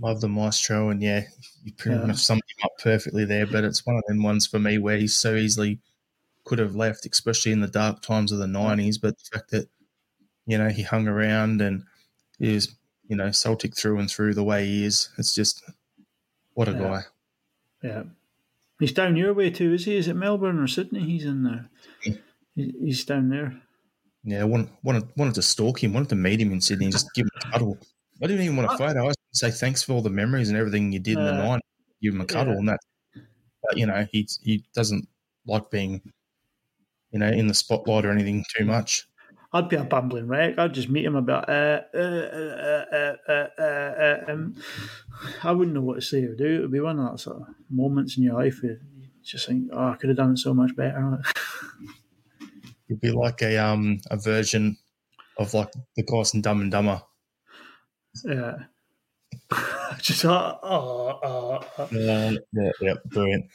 [0.00, 1.26] Love the maestro, and yeah,
[1.62, 2.06] you pretty Yeah.
[2.06, 3.46] much summed him up perfectly there.
[3.46, 5.78] But it's one of them ones for me where he so easily
[6.42, 8.98] could have left, especially in the dark times of the nineties.
[8.98, 9.68] But the fact that
[10.44, 11.84] you know he hung around and
[12.40, 12.74] he is,
[13.06, 15.08] you know, Celtic through and through the way he is.
[15.18, 15.62] It's just
[16.54, 16.78] what a Yeah.
[16.78, 17.02] guy.
[17.84, 18.02] Yeah.
[18.78, 19.96] He's down your way too, is he?
[19.96, 21.04] Is it Melbourne or Sydney?
[21.04, 21.68] He's in there.
[22.54, 23.60] He's down there.
[24.24, 26.92] Yeah, I wanted, wanted wanted to stalk him, wanted to meet him in Sydney and
[26.92, 27.78] just give him a cuddle.
[28.22, 29.04] I didn't even want a photo.
[29.06, 31.36] I just say thanks for all the memories and everything you did in the Uh,
[31.36, 31.62] night.
[32.02, 32.58] Give him a cuddle yeah.
[32.58, 32.80] and that.
[33.62, 35.08] But you know, he he doesn't
[35.46, 36.02] like being,
[37.12, 39.06] you know, in the spotlight or anything too much.
[39.52, 40.58] I'd be a bumbling wreck.
[40.58, 41.48] I'd just meet him about.
[41.48, 44.54] Uh, uh, uh, uh, uh, uh, uh, um,
[45.42, 46.58] I wouldn't know what to say or do.
[46.58, 49.46] It would be one of those sort of moments in your life where you just
[49.46, 51.22] think, "Oh, I could have done it so much better."
[52.88, 54.76] It'd be like a um a version
[55.38, 57.02] of like the guys in Dumb and Dumber.
[58.24, 58.56] yeah.
[60.00, 62.34] just oh, oh, oh, yeah,
[62.80, 63.46] yeah, brilliant.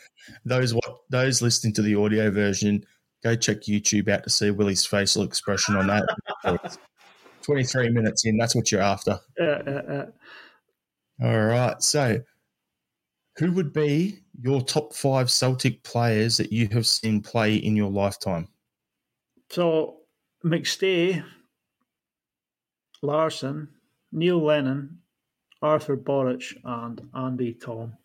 [0.45, 2.85] Those what those listening to the audio version,
[3.23, 6.77] go check YouTube out to see Willie's facial expression on that.
[7.41, 9.19] Twenty three minutes in, that's what you're after.
[9.39, 10.05] Uh, uh, uh.
[11.21, 11.81] All right.
[11.81, 12.19] So,
[13.37, 17.91] who would be your top five Celtic players that you have seen play in your
[17.91, 18.47] lifetime?
[19.49, 19.97] So
[20.43, 21.23] McStay,
[23.01, 23.69] Larsson,
[24.11, 24.99] Neil Lennon,
[25.61, 27.97] Arthur Boruc, and Andy Thom.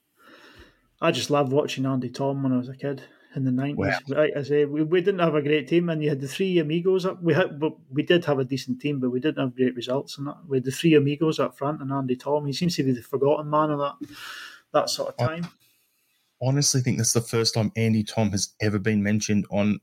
[1.01, 3.03] I just loved watching Andy Thom when I was a kid
[3.35, 3.77] in the nineties.
[3.77, 3.99] Wow.
[4.09, 6.59] Like I say, we, we didn't have a great team, and you had the three
[6.59, 7.23] amigos up.
[7.23, 10.19] We had, but we did have a decent team, but we didn't have great results.
[10.19, 12.47] And that we had the three amigos up front, and Andy Thom.
[12.47, 14.09] He seems to be the forgotten man of that
[14.73, 15.49] that sort of time.
[16.41, 19.81] Honestly, think that's the first time Andy Thom has ever been mentioned on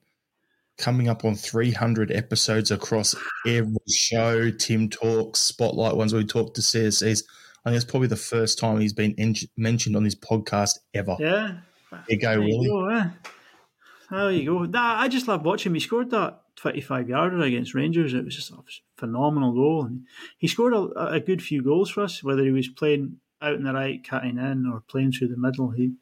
[0.77, 6.53] coming up on 300 episodes across every show, Tim Talks, Spotlight ones where we talk
[6.53, 7.23] to CSCs.
[7.65, 11.15] I think it's probably the first time he's been en- mentioned on this podcast ever.
[11.19, 11.57] Yeah.
[12.09, 12.65] You go, There Willie.
[12.65, 13.09] you go, eh?
[14.11, 14.65] There you go.
[14.65, 15.75] Nah, I just love watching him.
[15.75, 18.13] He scored that 25 yarder against Rangers.
[18.13, 18.57] It was just a
[18.97, 19.85] phenomenal goal.
[19.85, 20.05] And
[20.37, 23.63] he scored a, a good few goals for us, whether he was playing out in
[23.63, 25.71] the right, cutting in, or playing through the middle.
[25.71, 25.93] He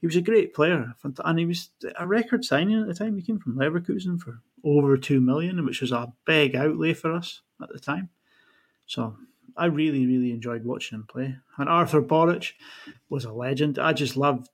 [0.00, 0.94] he was a great player.
[1.24, 3.16] And he was a record signing at the time.
[3.16, 7.40] He came from Leverkusen for over 2 million, which was a big outlay for us
[7.60, 8.10] at the time.
[8.86, 9.16] So
[9.56, 11.36] I really, really enjoyed watching him play.
[11.56, 12.52] And Arthur Boruc
[13.08, 13.78] was a legend.
[13.78, 14.48] I just loved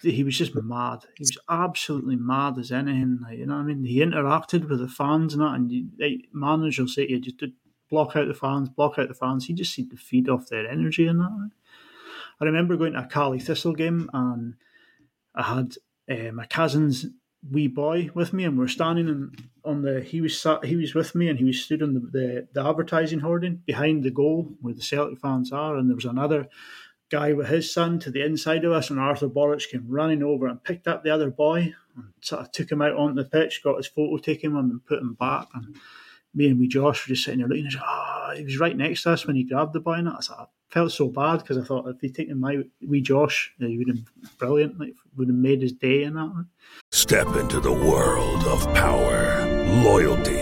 [0.00, 1.00] he was just mad.
[1.16, 3.20] He was absolutely mad as anything.
[3.22, 3.84] Like, you know what I mean?
[3.84, 7.52] He interacted with the fans and that, and you, like, say you, just to
[7.90, 9.46] block out the fans, block out the fans.
[9.46, 11.50] He just seemed to feed off their energy and that.
[12.40, 14.54] I remember going to a Caley Thistle game and
[15.34, 15.74] I had
[16.10, 17.06] uh, my cousin's
[17.50, 19.32] wee boy with me, and we're standing in,
[19.64, 20.00] on the.
[20.00, 22.66] He was sat, he was with me, and he was stood on the, the the
[22.66, 26.48] advertising hoarding behind the goal where the Celtic fans are, and there was another
[27.12, 30.46] guy with his son to the inside of us, and Arthur Boruc came running over
[30.46, 33.62] and picked up the other boy and sort of took him out onto the pitch,
[33.62, 35.48] got his photo taken with him, and put him back.
[35.54, 35.76] And
[36.34, 37.66] me and we Josh were just sitting there looking.
[37.66, 40.16] And oh, he was right next to us when he grabbed the boy, and I,
[40.16, 43.52] was like, I felt so bad because I thought if he'd taken my wee Josh,
[43.58, 44.80] he would have brilliant.
[44.80, 46.46] Like would have made his day in that.
[46.90, 49.46] Step into the world of power,
[49.84, 50.41] loyalty,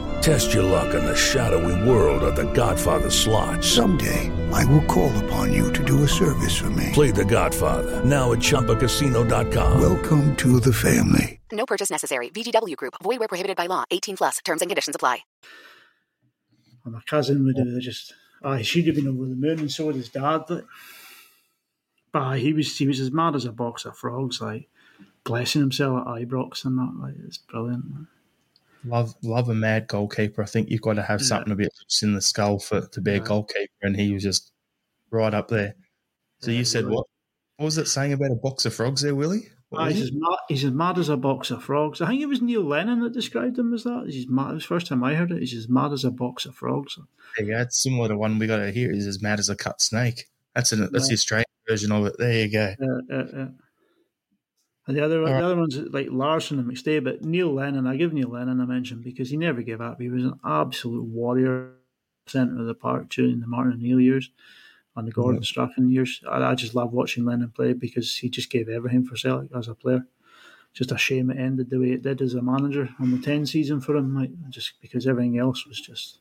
[0.21, 3.63] Test your luck in the shadowy world of The Godfather slot.
[3.63, 6.91] Someday, I will call upon you to do a service for me.
[6.93, 9.81] Play The Godfather now at ChumbaCasino.com.
[9.81, 11.41] Welcome to the family.
[11.51, 12.29] No purchase necessary.
[12.29, 12.93] VGW Group.
[13.01, 13.83] Void where prohibited by law.
[13.89, 14.37] 18 plus.
[14.45, 15.23] Terms and conditions apply.
[16.85, 19.71] And my cousin would have just, ah, he should have been over the moon, and
[19.71, 20.43] so would his dad.
[20.49, 20.65] Like,
[22.11, 24.67] but he was he was as mad as a box of frogs, like
[25.23, 26.93] blessing himself at Ibrox and that.
[26.99, 27.85] Like it's brilliant.
[28.85, 30.41] Love, love a mad goalkeeper.
[30.41, 31.27] I think you've got to have Yeah.
[31.27, 34.23] something a bit loose in the skull for to be a goalkeeper, and he was
[34.23, 34.51] just
[35.11, 35.75] right up there.
[36.39, 37.05] So Yeah, you said what?
[37.57, 39.49] What was it saying about a box of frogs there, Willie?
[39.73, 42.01] Ah, he's, as mad, he's as mad as a box of frogs.
[42.01, 44.05] I think it was Neil Lennon that described him as that.
[44.09, 44.51] He's mad.
[44.51, 45.39] It was the first time I heard it.
[45.39, 46.95] He's as mad as a box of frogs.
[46.95, 47.05] Go.
[47.37, 48.91] It's similar to one we got here.
[48.91, 50.27] He's as mad as a cut snake.
[50.55, 52.15] That's an that's the Australian version of it.
[52.17, 52.75] There you go.
[52.81, 53.47] Uh, uh, uh.
[54.87, 55.39] And the other All right.
[55.39, 58.65] the other ones like Larsson and McStay, but Neil Lennon, I give Neil Lennon a
[58.65, 60.01] mention because he never gave up.
[60.01, 61.73] He was an absolute warrior,
[62.27, 64.29] centre of the park during the Martin O'Neill years
[64.95, 66.21] and the Gordon Strachan years.
[66.29, 69.67] I, I just love watching Lennon play because he just gave everything for Celtic as
[69.67, 70.05] a player.
[70.73, 73.45] Just a shame it ended the way it did as a manager on the ten
[73.45, 76.19] season for him, like just because everything else was just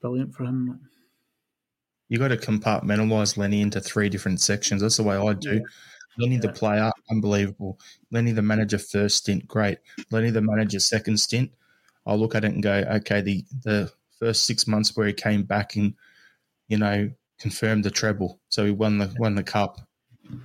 [0.00, 0.80] brilliant for him.
[2.08, 4.82] You got to compartmentalize Lenny into three different sections.
[4.82, 5.54] That's the way I do.
[5.54, 5.60] Yeah.
[6.18, 6.52] Lenny the Yeah.
[6.52, 7.78] player, unbelievable.
[8.10, 9.78] Lenny the manager first stint, great.
[10.10, 11.50] Lenny the manager second stint,
[12.06, 15.42] I'll look at it and go, okay, the the first six months where he came
[15.42, 15.94] back and
[16.72, 18.40] you know, confirmed the treble.
[18.48, 19.78] So he won the won the cup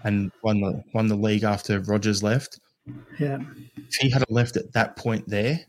[0.04, 2.60] and won the won the league after Rodgers left.
[3.18, 3.40] Yeah.
[3.78, 5.62] If he had left at that point there,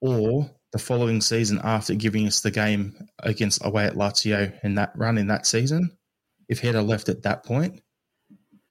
[0.00, 4.92] or the following season after giving us the game against away at Lazio in that
[4.96, 5.90] run in that season,
[6.48, 7.82] if he had left at that point,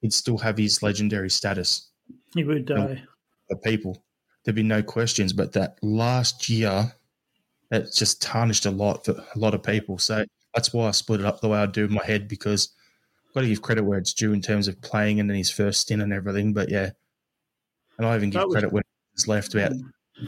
[0.00, 1.90] he'd still have his legendary status.
[2.34, 3.02] He would die.
[3.48, 4.02] The people,
[4.44, 5.32] there'd be no questions.
[5.32, 6.92] But that last year,
[7.70, 9.98] it just tarnished a lot for a lot of people.
[9.98, 12.70] So that's why I split it up the way I do in my head because
[13.28, 15.50] I've got to give credit where it's due in terms of playing and then his
[15.50, 16.52] first stint and everything.
[16.52, 16.90] But yeah,
[17.98, 19.72] and I even give was- credit when he was left about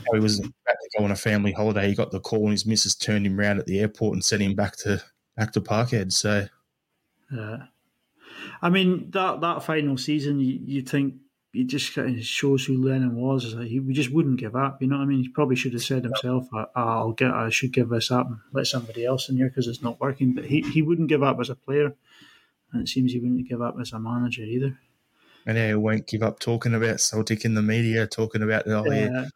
[0.07, 1.89] how he was about to go on a family holiday.
[1.89, 4.43] He got the call and his missus turned him round at the airport and sent
[4.43, 5.03] him back to
[5.37, 6.13] back to Parkhead.
[6.13, 6.47] So
[7.31, 7.65] Yeah.
[8.63, 11.15] I mean that that final season, you, you think
[11.53, 13.55] it just kind of shows who Lennon was.
[13.55, 14.81] That he we just wouldn't give up.
[14.81, 15.23] You know what I mean?
[15.23, 18.39] He probably should have said himself, I, "I'll get, I should give this up and
[18.53, 21.39] let somebody else in here because it's not working." But he, he wouldn't give up
[21.41, 21.95] as a player,
[22.73, 24.79] and it seems he wouldn't give up as a manager either.
[25.45, 29.27] and he won't give up talking about Celtic in the media, talking about oh yeah,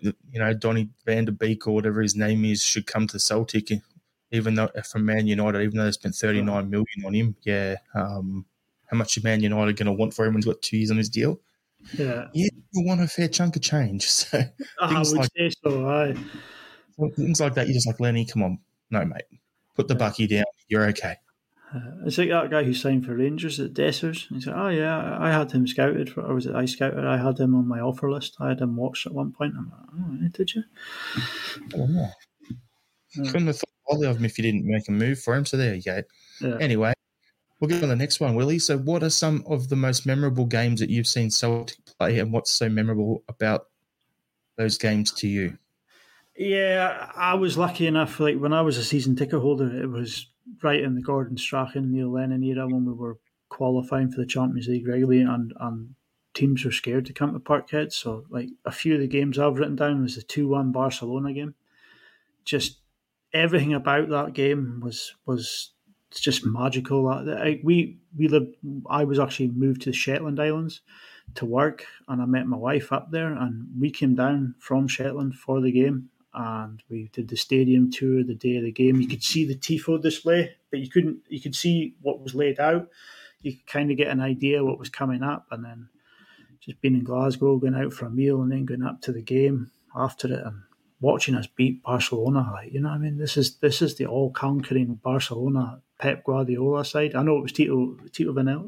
[0.00, 3.70] you know Donny Van de Beek or whatever his name is should come to Celtic,
[4.30, 7.36] even though from Man United, even though they spent thirty nine million on him.
[7.42, 8.44] Yeah, um,
[8.94, 10.90] how much Man United are going to want for him when he's got two years
[10.90, 11.40] on his deal?
[11.98, 14.04] Yeah, Yeah, you want a fair chunk of change.
[14.08, 14.42] So
[14.80, 15.86] I things like say so.
[15.86, 16.14] Aye.
[17.16, 18.58] things like that, you're just like Lenny, come on,
[18.90, 19.24] no mate,
[19.74, 20.44] put the bucky down.
[20.68, 21.16] You're okay.
[21.74, 24.28] Uh, It's like that guy who signed for Rangers at Dessers.
[24.28, 27.04] He said, "Oh yeah, I had him scouted for, or was it I scouted?
[27.04, 28.36] I had him on my offer list.
[28.38, 29.88] I had him watched at one point." I'm like,
[30.22, 30.62] "Oh, did you?"
[31.74, 33.26] Oh, yeah.
[33.26, 35.44] Couldn't have thought highly of him if you didn't make a move for him.
[35.44, 36.02] So there you go.
[36.40, 36.58] Yeah.
[36.60, 36.92] Anyway,
[37.66, 38.58] we'll get on the next one, Willie.
[38.58, 42.32] So, what are some of the most memorable games that you've seen Celtic play, and
[42.32, 43.66] what's so memorable about
[44.56, 45.58] those games to you?
[46.36, 48.20] Yeah, I was lucky enough.
[48.20, 50.26] Like when I was a season ticket holder, it was
[50.62, 54.68] right in the Gordon Strachan, Neil Lennon era when we were qualifying for the Champions
[54.68, 55.94] League regularly, and and
[56.34, 57.92] teams were scared to come to Parkhead.
[57.92, 61.32] So like a few of the games I've written down was the two one Barcelona
[61.32, 61.54] game.
[62.44, 62.80] Just
[63.32, 65.72] everything about that game was was
[66.20, 67.08] just magical.
[67.08, 68.56] I, we we lived.
[68.88, 70.80] I was actually moved to the Shetland Islands
[71.36, 75.34] to work, and I met my wife up there, and we came down from Shetland
[75.36, 79.00] for the game, and we did the stadium tour the day of the game.
[79.00, 81.18] You could see the tifo display, but you couldn't.
[81.28, 82.88] You could see what was laid out.
[83.40, 85.88] You could kind of get an idea what was coming up, and then
[86.60, 89.22] just being in Glasgow, going out for a meal, and then going up to the
[89.22, 90.62] game after it, and
[91.04, 92.50] watching us beat Barcelona.
[92.52, 96.24] Like you know, what I mean, this is this is the all conquering Barcelona Pep
[96.24, 97.14] Guardiola side.
[97.14, 98.64] I know it was Tito Tito Vanilla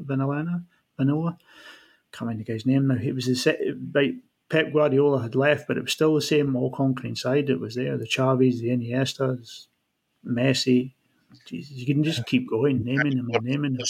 [0.97, 1.37] Vanilla.
[2.11, 2.95] Can't remember the guy's name now.
[2.95, 3.59] It was the set,
[3.91, 4.15] right.
[4.49, 7.75] Pep Guardiola had left, but it was still the same all conquering side that was
[7.75, 7.97] there.
[7.97, 9.67] The Xavis, the Iniestas,
[10.25, 10.93] Messi.
[11.45, 13.85] Jesus, you can just keep going, naming them and naming them.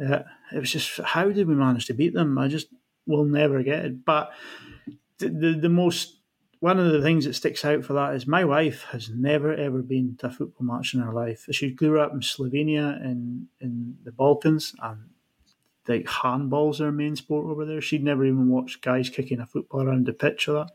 [0.00, 0.22] Yeah,
[0.52, 2.36] it was just how did we manage to beat them?
[2.36, 2.66] I just
[3.06, 4.04] will never get it.
[4.04, 4.32] But
[5.18, 6.21] the, the the most
[6.62, 9.82] one of the things that sticks out for that is my wife has never ever
[9.82, 11.46] been to a football match in her life.
[11.50, 15.10] She grew up in Slovenia in in the Balkans and
[15.88, 17.80] like handball's her main sport over there.
[17.80, 20.70] She'd never even watched guys kicking a football around the pitch or that.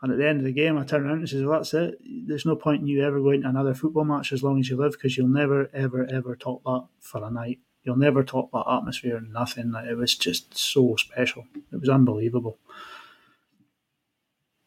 [0.00, 2.00] And at the end of the game, I turn around and says, "Well, that's it.
[2.26, 4.78] There's no point in you ever going to another football match as long as you
[4.78, 7.58] live, because you'll never, ever, ever top that for a night.
[7.84, 9.18] You'll never top that atmosphere.
[9.18, 9.74] And nothing.
[9.86, 11.44] It was just so special.
[11.70, 12.56] It was unbelievable.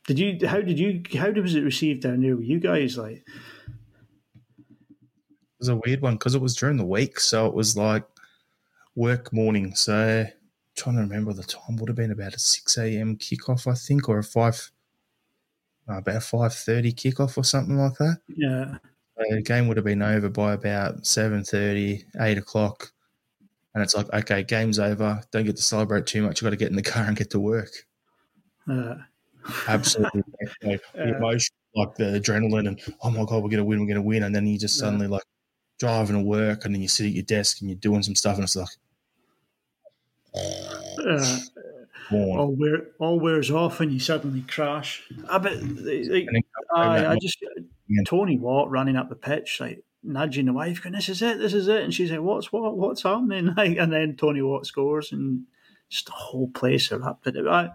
[0.08, 0.48] Did you?
[0.48, 1.02] How did you?
[1.18, 2.98] How did was it received down there with you guys?
[2.98, 3.24] Like, It
[5.60, 8.04] was a weird one because it was during the week, so it was like
[8.96, 9.76] work morning.
[9.76, 10.26] So
[10.76, 13.18] trying to remember the time would have been about a six a.m.
[13.18, 14.72] kickoff, I think, or a five,
[15.88, 18.20] no, about five thirty kickoff or something like that.
[18.28, 18.78] yeah,
[19.18, 22.92] So the game would have been over by about 7.30, 8 o'clock.
[23.74, 25.22] And it's like, okay, game's over.
[25.32, 26.42] Don't get to celebrate too much.
[26.42, 27.72] You've got to get in the car and get to work.
[28.70, 28.96] uh,
[29.68, 30.24] Absolutely.
[30.64, 33.88] like, the emotion, like the adrenaline and, oh my God, we're going to win, we're
[33.88, 34.24] going to win.
[34.24, 35.24] And then you just suddenly like
[35.80, 38.36] driving to work and then you sit at your desk and you're doing some stuff
[38.36, 38.70] and it's like,
[40.36, 41.40] uh,
[42.12, 45.04] all wear all wears off and you suddenly crash.
[45.30, 47.38] I bet, like, And then go home I, I just
[47.88, 48.02] Yeah.
[48.06, 51.54] Tony Watt running up the pitch, like nudging the wife, going, "This is it, this
[51.54, 52.78] is it," and she's like, "What's what?
[52.78, 55.46] What's happening?" Like, and then Tony Watt scores, and
[55.90, 57.48] just the whole place erupted.
[57.48, 57.72] I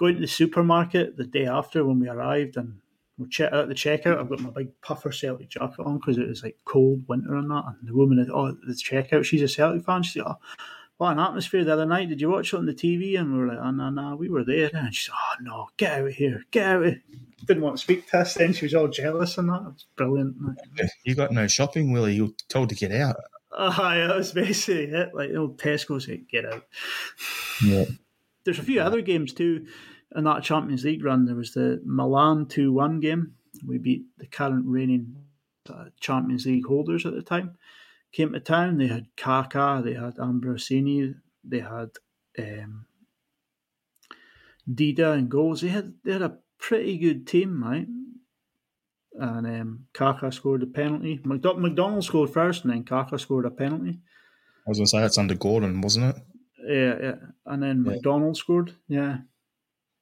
[0.00, 2.80] going to the supermarket the day after when we arrived, and
[3.18, 4.18] we check out the checkout.
[4.18, 7.50] I've got my big puffer Celtic jacket on because it was like cold winter and
[7.50, 7.64] that.
[7.66, 10.02] And the woman at oh, the checkout, she's a Celtic fan.
[10.02, 10.38] She's like, oh,
[10.96, 12.08] what an atmosphere the other night.
[12.08, 13.20] Did you watch it on the TV?
[13.20, 14.70] And we were like, oh, no, no, we were there.
[14.72, 17.02] And she's, oh, no, get out of here, get out of here.
[17.44, 18.54] Didn't want to speak to us then.
[18.54, 19.60] She was all jealous and that.
[19.60, 20.36] It was brilliant.
[21.04, 22.14] You got no shopping, Willie.
[22.14, 23.16] You were told to get out.
[23.52, 25.14] Oh, yeah, that was basically it.
[25.14, 26.64] Like the old Tesco said, get out.
[27.62, 27.84] Yeah.
[28.44, 29.66] There's a few other games too
[30.16, 31.24] in that Champions League run.
[31.26, 33.34] There was the Milan 2 1 game.
[33.66, 35.16] We beat the current reigning
[35.68, 37.56] uh, Champions League holders at the time.
[38.12, 41.90] Came to town, they had Kaka, they had Ambrosini, they had
[42.38, 42.86] um,
[44.68, 45.60] Dida and goals.
[45.60, 47.86] They had they had a pretty good team, right?
[49.14, 51.18] And um, Kaka scored a penalty.
[51.18, 53.98] McDo- McDonald scored first, and then Kaka scored a penalty.
[54.66, 56.22] I was going to say that's under Gordon, wasn't it?
[56.66, 57.14] Yeah, yeah.
[57.46, 57.92] And then Yeah.
[57.92, 58.74] McDonald scored.
[58.88, 59.18] Yeah.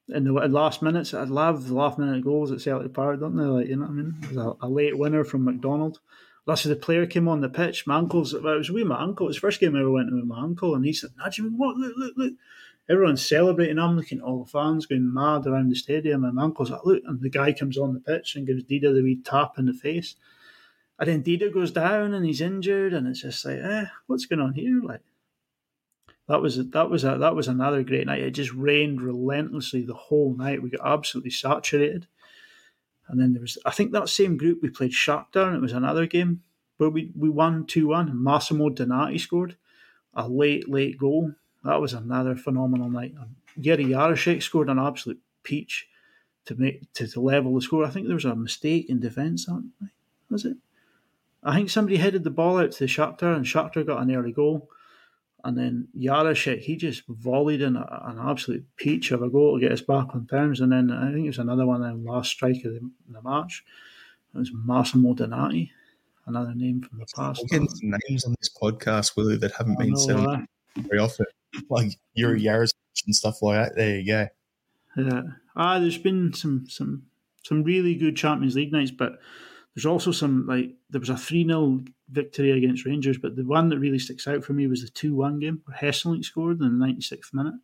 [0.09, 3.43] In the last minutes, I love the last minute goals at Celtic Park, don't they?
[3.43, 4.17] Like you know what I mean?
[4.23, 5.99] It a, a late winner from McDonald.
[6.45, 7.85] Last of the player came on the pitch.
[7.85, 8.33] My uncle's.
[8.33, 9.27] It was with my uncle.
[9.27, 11.11] It was the first game I ever went to with my uncle, and he said,
[11.17, 11.77] "Nudge me, what?
[11.77, 12.33] Look, look, look!"
[12.89, 13.77] Everyone's celebrating.
[13.77, 16.85] I'm looking at all the fans going mad around the stadium, and my uncle's like,
[16.85, 19.67] "Look!" And the guy comes on the pitch and gives Dida the wee tap in
[19.67, 20.15] the face.
[20.99, 24.41] And then Dida goes down and he's injured, and it's just like, eh, what's going
[24.41, 24.81] on here?
[24.83, 25.01] Like,
[26.29, 28.21] that was that was a, that was another great night.
[28.21, 30.61] It just rained relentlessly the whole night.
[30.61, 32.07] We got absolutely saturated.
[33.07, 36.05] And then there was, I think that same group we played Shakhtar, it was another
[36.05, 36.43] game
[36.77, 38.23] where we, we won 2 1.
[38.23, 39.57] Massimo Donati scored
[40.13, 41.33] a late, late goal.
[41.63, 43.15] That was another phenomenal night.
[43.59, 45.87] Gary Jarosik scored an absolute peach
[46.45, 47.83] to make to, to level the score.
[47.83, 49.91] I think there was a mistake in defence that night,
[50.29, 50.57] was it?
[51.43, 54.31] I think somebody headed the ball out to the Shakhtar, and Shakhtar got an early
[54.31, 54.69] goal.
[55.43, 59.61] And then Jarosik, he just volleyed in a, an absolute peach of a goal to
[59.61, 60.59] get us back on terms.
[60.59, 63.21] And then I think it was another one in the last strike of the, the
[63.21, 63.63] match.
[64.33, 65.71] It was Massimo Donati,
[66.25, 67.43] another name from the past.
[67.51, 70.45] Names on this podcast, Willie, that haven't I been said
[70.77, 71.25] very often.
[71.69, 72.73] Like Yuri Yaris
[73.05, 73.75] and stuff like that.
[73.75, 74.27] There you go.
[74.95, 75.21] Yeah.
[75.55, 77.03] Ah, there's been some some
[77.43, 79.19] some really good Champions League nights, but
[79.73, 83.69] there's also some like there was a three 0 victory against Rangers, but the one
[83.69, 86.79] that really sticks out for me was the two one game where Hesselink scored in
[86.79, 87.55] the ninety sixth minute.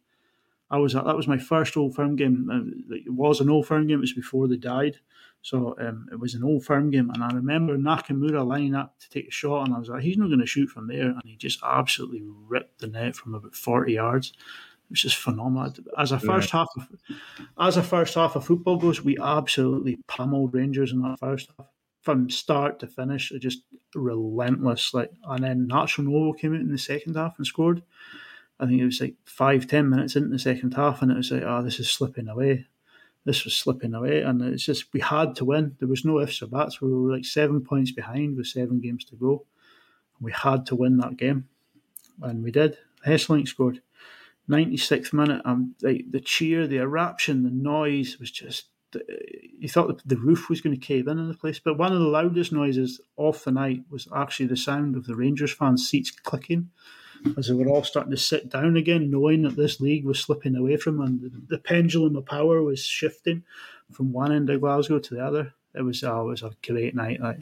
[0.69, 2.49] I was that was my first Old Firm game.
[2.51, 3.97] Uh, It was an Old Firm game.
[3.97, 4.97] It was before they died,
[5.41, 7.11] so um, it was an Old Firm game.
[7.11, 10.17] And I remember Nakamura lining up to take a shot, and I was like, "He's
[10.17, 13.55] not going to shoot from there," and he just absolutely ripped the net from about
[13.55, 14.29] forty yards.
[14.29, 15.73] It was just phenomenal.
[15.97, 16.87] As a first half, of,
[17.59, 21.67] as a first half of football goes, we absolutely pummeled Rangers in that first half
[22.05, 23.31] from start to finish.
[23.31, 23.63] It just
[23.95, 24.93] relentless.
[24.93, 27.81] Like, and then Nacho Novo came out in the second half and scored.
[28.59, 31.31] I think it was like five, ten minutes into the second half, and it was
[31.31, 32.67] like, oh, this is slipping away.
[33.25, 35.75] This was slipping away, and it's just we had to win.
[35.79, 36.79] There was no ifs or buts.
[36.79, 39.45] We were like seven points behind with seven games to go.
[40.21, 41.49] We had to win that game,
[42.21, 42.77] and we did.
[43.05, 43.81] Hesselink scored.
[44.47, 48.67] 96th minute, um, like the cheer, the eruption, the noise was just.
[49.59, 51.99] You thought the roof was going to cave in in the place, but one of
[51.99, 56.11] the loudest noises off the night was actually the sound of the Rangers fans' seats
[56.11, 56.69] clicking
[57.37, 60.55] as they were all starting to sit down again, knowing that this league was slipping
[60.55, 61.19] away from them.
[61.21, 63.43] The, the pendulum of power was shifting
[63.91, 65.53] from one end of Glasgow to the other.
[65.73, 67.19] It was, oh, a great night.
[67.21, 67.39] Like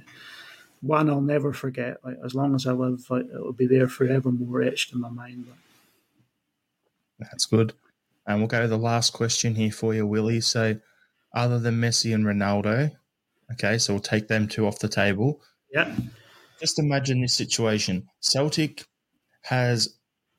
[0.81, 1.97] one I'll never forget.
[2.03, 5.47] Like as long as I live, like, it'll be there forevermore etched in my mind.
[7.19, 7.73] That's good.
[8.25, 10.41] And we'll go to the last question here for you, Willie.
[10.41, 10.77] So,
[11.33, 12.91] other than Messi and Ronaldo,
[13.53, 15.41] okay, so we'll take them two off the table.
[15.71, 15.93] Yeah.
[16.59, 18.07] Just imagine this situation.
[18.21, 18.85] Celtic
[19.41, 19.97] has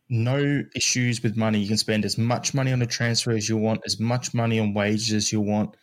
[0.08, 1.58] no issues with money.
[1.58, 4.58] You can spend as much money on a transfer as you want, as much money
[4.58, 5.76] on wages as you want,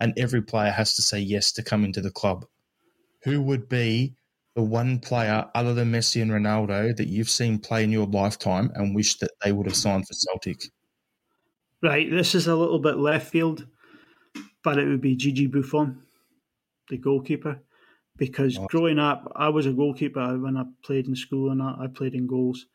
[0.00, 2.46] and every player has to say yes to come into the club.
[3.24, 4.14] Who would be
[4.54, 8.70] the one player other than Messi and Ronaldo that you've seen play in your lifetime
[8.74, 10.62] and wish that they would have signed for Celtic?
[11.82, 13.66] Right, this is a little bit left field,
[14.64, 16.02] but it would be Gigi Buffon,
[16.88, 17.60] the goalkeeper.
[18.16, 21.86] Because growing up, I was a goalkeeper when I played in school and I I
[21.88, 22.66] played in goals.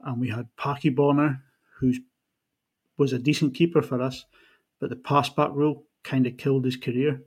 [0.00, 1.42] And we had Packie Bonner,
[1.78, 1.92] who
[2.96, 4.24] was a decent keeper for us,
[4.80, 7.22] but the pass back rule kind of killed his career.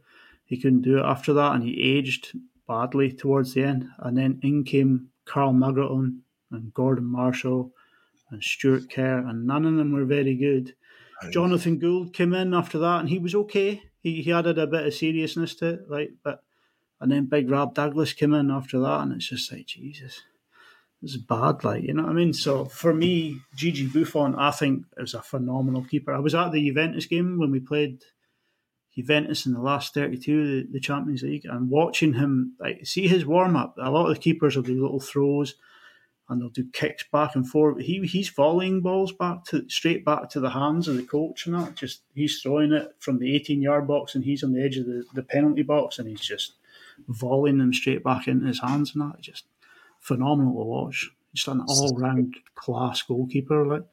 [0.45, 2.33] He couldn't do it after that, and he aged
[2.67, 3.89] badly towards the end.
[3.99, 6.19] And then in came Carl Muggleton
[6.51, 7.73] and Gordon Marshall
[8.29, 10.73] and Stuart Kerr, and none of them were very good.
[11.31, 13.83] Jonathan Gould came in after that, and he was okay.
[14.01, 16.09] He, he added a bit of seriousness to it, right?
[16.23, 16.43] But
[16.99, 20.21] and then Big Rob Douglas came in after that, and it's just like Jesus,
[21.01, 22.33] is bad, like you know what I mean.
[22.33, 26.13] So for me, Gigi Buffon, I think is a phenomenal keeper.
[26.13, 28.03] I was at the Juventus game when we played
[28.95, 33.25] Juventus in the last thirty-two, the, the Champions League, and watching him, like see his
[33.25, 33.75] warm up.
[33.81, 35.55] A lot of the keepers will do little throws,
[36.31, 37.81] and they'll do kicks back and forth.
[37.81, 41.53] He he's volleying balls back to straight back to the hands of the coach and
[41.55, 41.75] that.
[41.75, 44.85] Just he's throwing it from the 18 yard box and he's on the edge of
[44.85, 46.53] the, the penalty box and he's just
[47.09, 49.19] volleying them straight back into his hands and that.
[49.19, 49.43] Just
[49.99, 51.11] phenomenal to watch.
[51.33, 53.65] Just an all round class goalkeeper.
[53.65, 53.83] Like,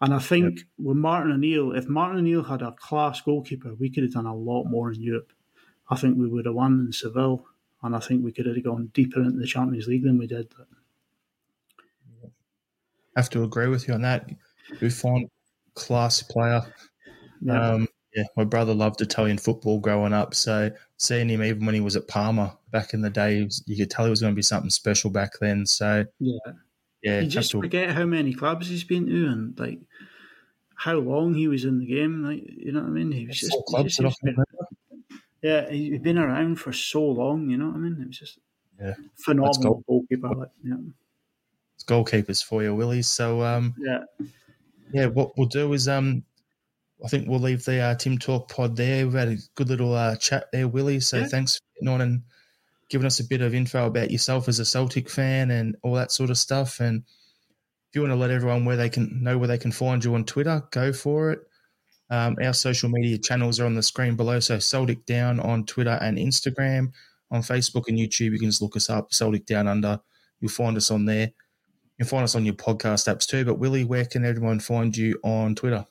[0.00, 4.02] and I think with Martin O'Neill, if Martin O'Neill had a class goalkeeper, we could
[4.02, 5.32] have done a lot more in Europe.
[5.88, 7.46] I think we would have won in Seville,
[7.84, 10.52] and I think we could have gone deeper into the Champions League than we did.
[13.18, 14.28] Have to agree with you on that.
[14.80, 15.28] Buffon,
[15.74, 16.62] class player.
[17.40, 17.70] Yeah.
[17.72, 21.80] Um, yeah, my brother loved Italian football growing up, so seeing him even when he
[21.80, 24.42] was at Parma back in the day, you could tell he was going to be
[24.42, 25.66] something special back then.
[25.66, 26.38] So Yeah.
[27.02, 29.80] yeah, you just to- forget how many clubs he's been to and like
[30.74, 32.22] how long he was in the game.
[32.22, 33.12] Like you know what I mean?
[33.12, 36.18] He was just, Four he clubs just that I he's can been, yeah, he's been
[36.18, 37.50] around for so long.
[37.50, 38.00] You know what I mean?
[38.00, 38.38] It was just
[38.80, 40.34] yeah, phenomenal goalkeeper.
[40.34, 40.76] Like, yeah,
[41.86, 43.02] goalkeepers for you, Willie.
[43.02, 44.26] So um, yeah,
[44.92, 46.24] yeah, what we'll do is um,
[47.04, 49.04] I think we'll leave the uh, Tim Talk pod there.
[49.06, 51.00] We've had a good little uh, chat there, Willie.
[51.00, 51.26] So Yeah.
[51.28, 52.22] thanks for getting on and
[52.88, 56.10] giving us a bit of info about yourself as a Celtic fan and all that
[56.10, 56.80] sort of stuff.
[56.80, 60.02] And if you want to let everyone where they can know where they can find
[60.04, 61.40] you on Twitter, go for it.
[62.10, 64.40] Um, our social media channels are on the screen below.
[64.40, 66.92] So Celtic Down on Twitter and Instagram.
[67.30, 70.00] On Facebook and YouTube, you can just look us up, Celtic Down Under.
[70.40, 71.32] You'll find us on there.
[71.98, 73.44] You can find us on your podcast apps too.
[73.44, 75.86] But Willie, where can everyone find you on Twitter?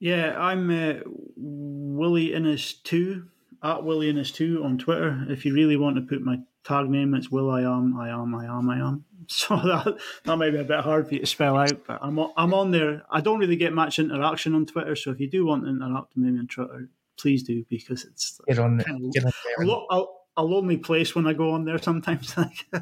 [0.00, 0.34] yeah.
[0.38, 1.00] I'm uh,
[1.36, 3.28] Willie Innes two
[3.62, 5.24] at Willie Innes two on Twitter.
[5.28, 8.34] If you really want to put my tag name, it's Will I am I am
[8.34, 9.04] I am I am.
[9.30, 12.18] So that that might be a bit hard for you to spell out, but I'm
[12.18, 13.02] on, I'm on there.
[13.10, 16.14] I don't really get much interaction on Twitter, so if you do want to interact
[16.16, 19.76] with me on Twitter, please do because it's Get on, kind of get on there.
[19.90, 20.04] a,
[20.38, 22.32] a lonely place when I go on there sometimes.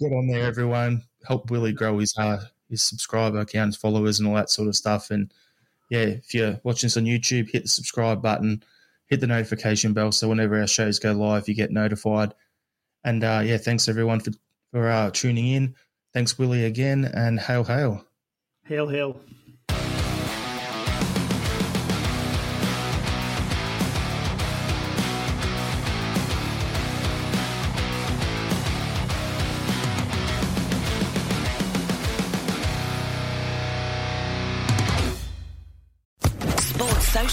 [0.00, 1.02] Get on there, everyone.
[1.28, 2.40] Help Willie grow his uh,
[2.70, 5.10] his subscriber counts, followers, and all that sort of stuff.
[5.10, 5.32] And
[5.90, 8.64] yeah, if you're watching this on YouTube, hit the subscribe button,
[9.06, 12.34] hit the notification bell, so whenever our shows go live, you get notified.
[13.04, 14.32] And uh, yeah, thanks everyone for
[14.72, 15.74] for uh, tuning in.
[16.14, 18.04] Thanks Willie again, and hail hail.
[18.64, 19.20] hail, hail.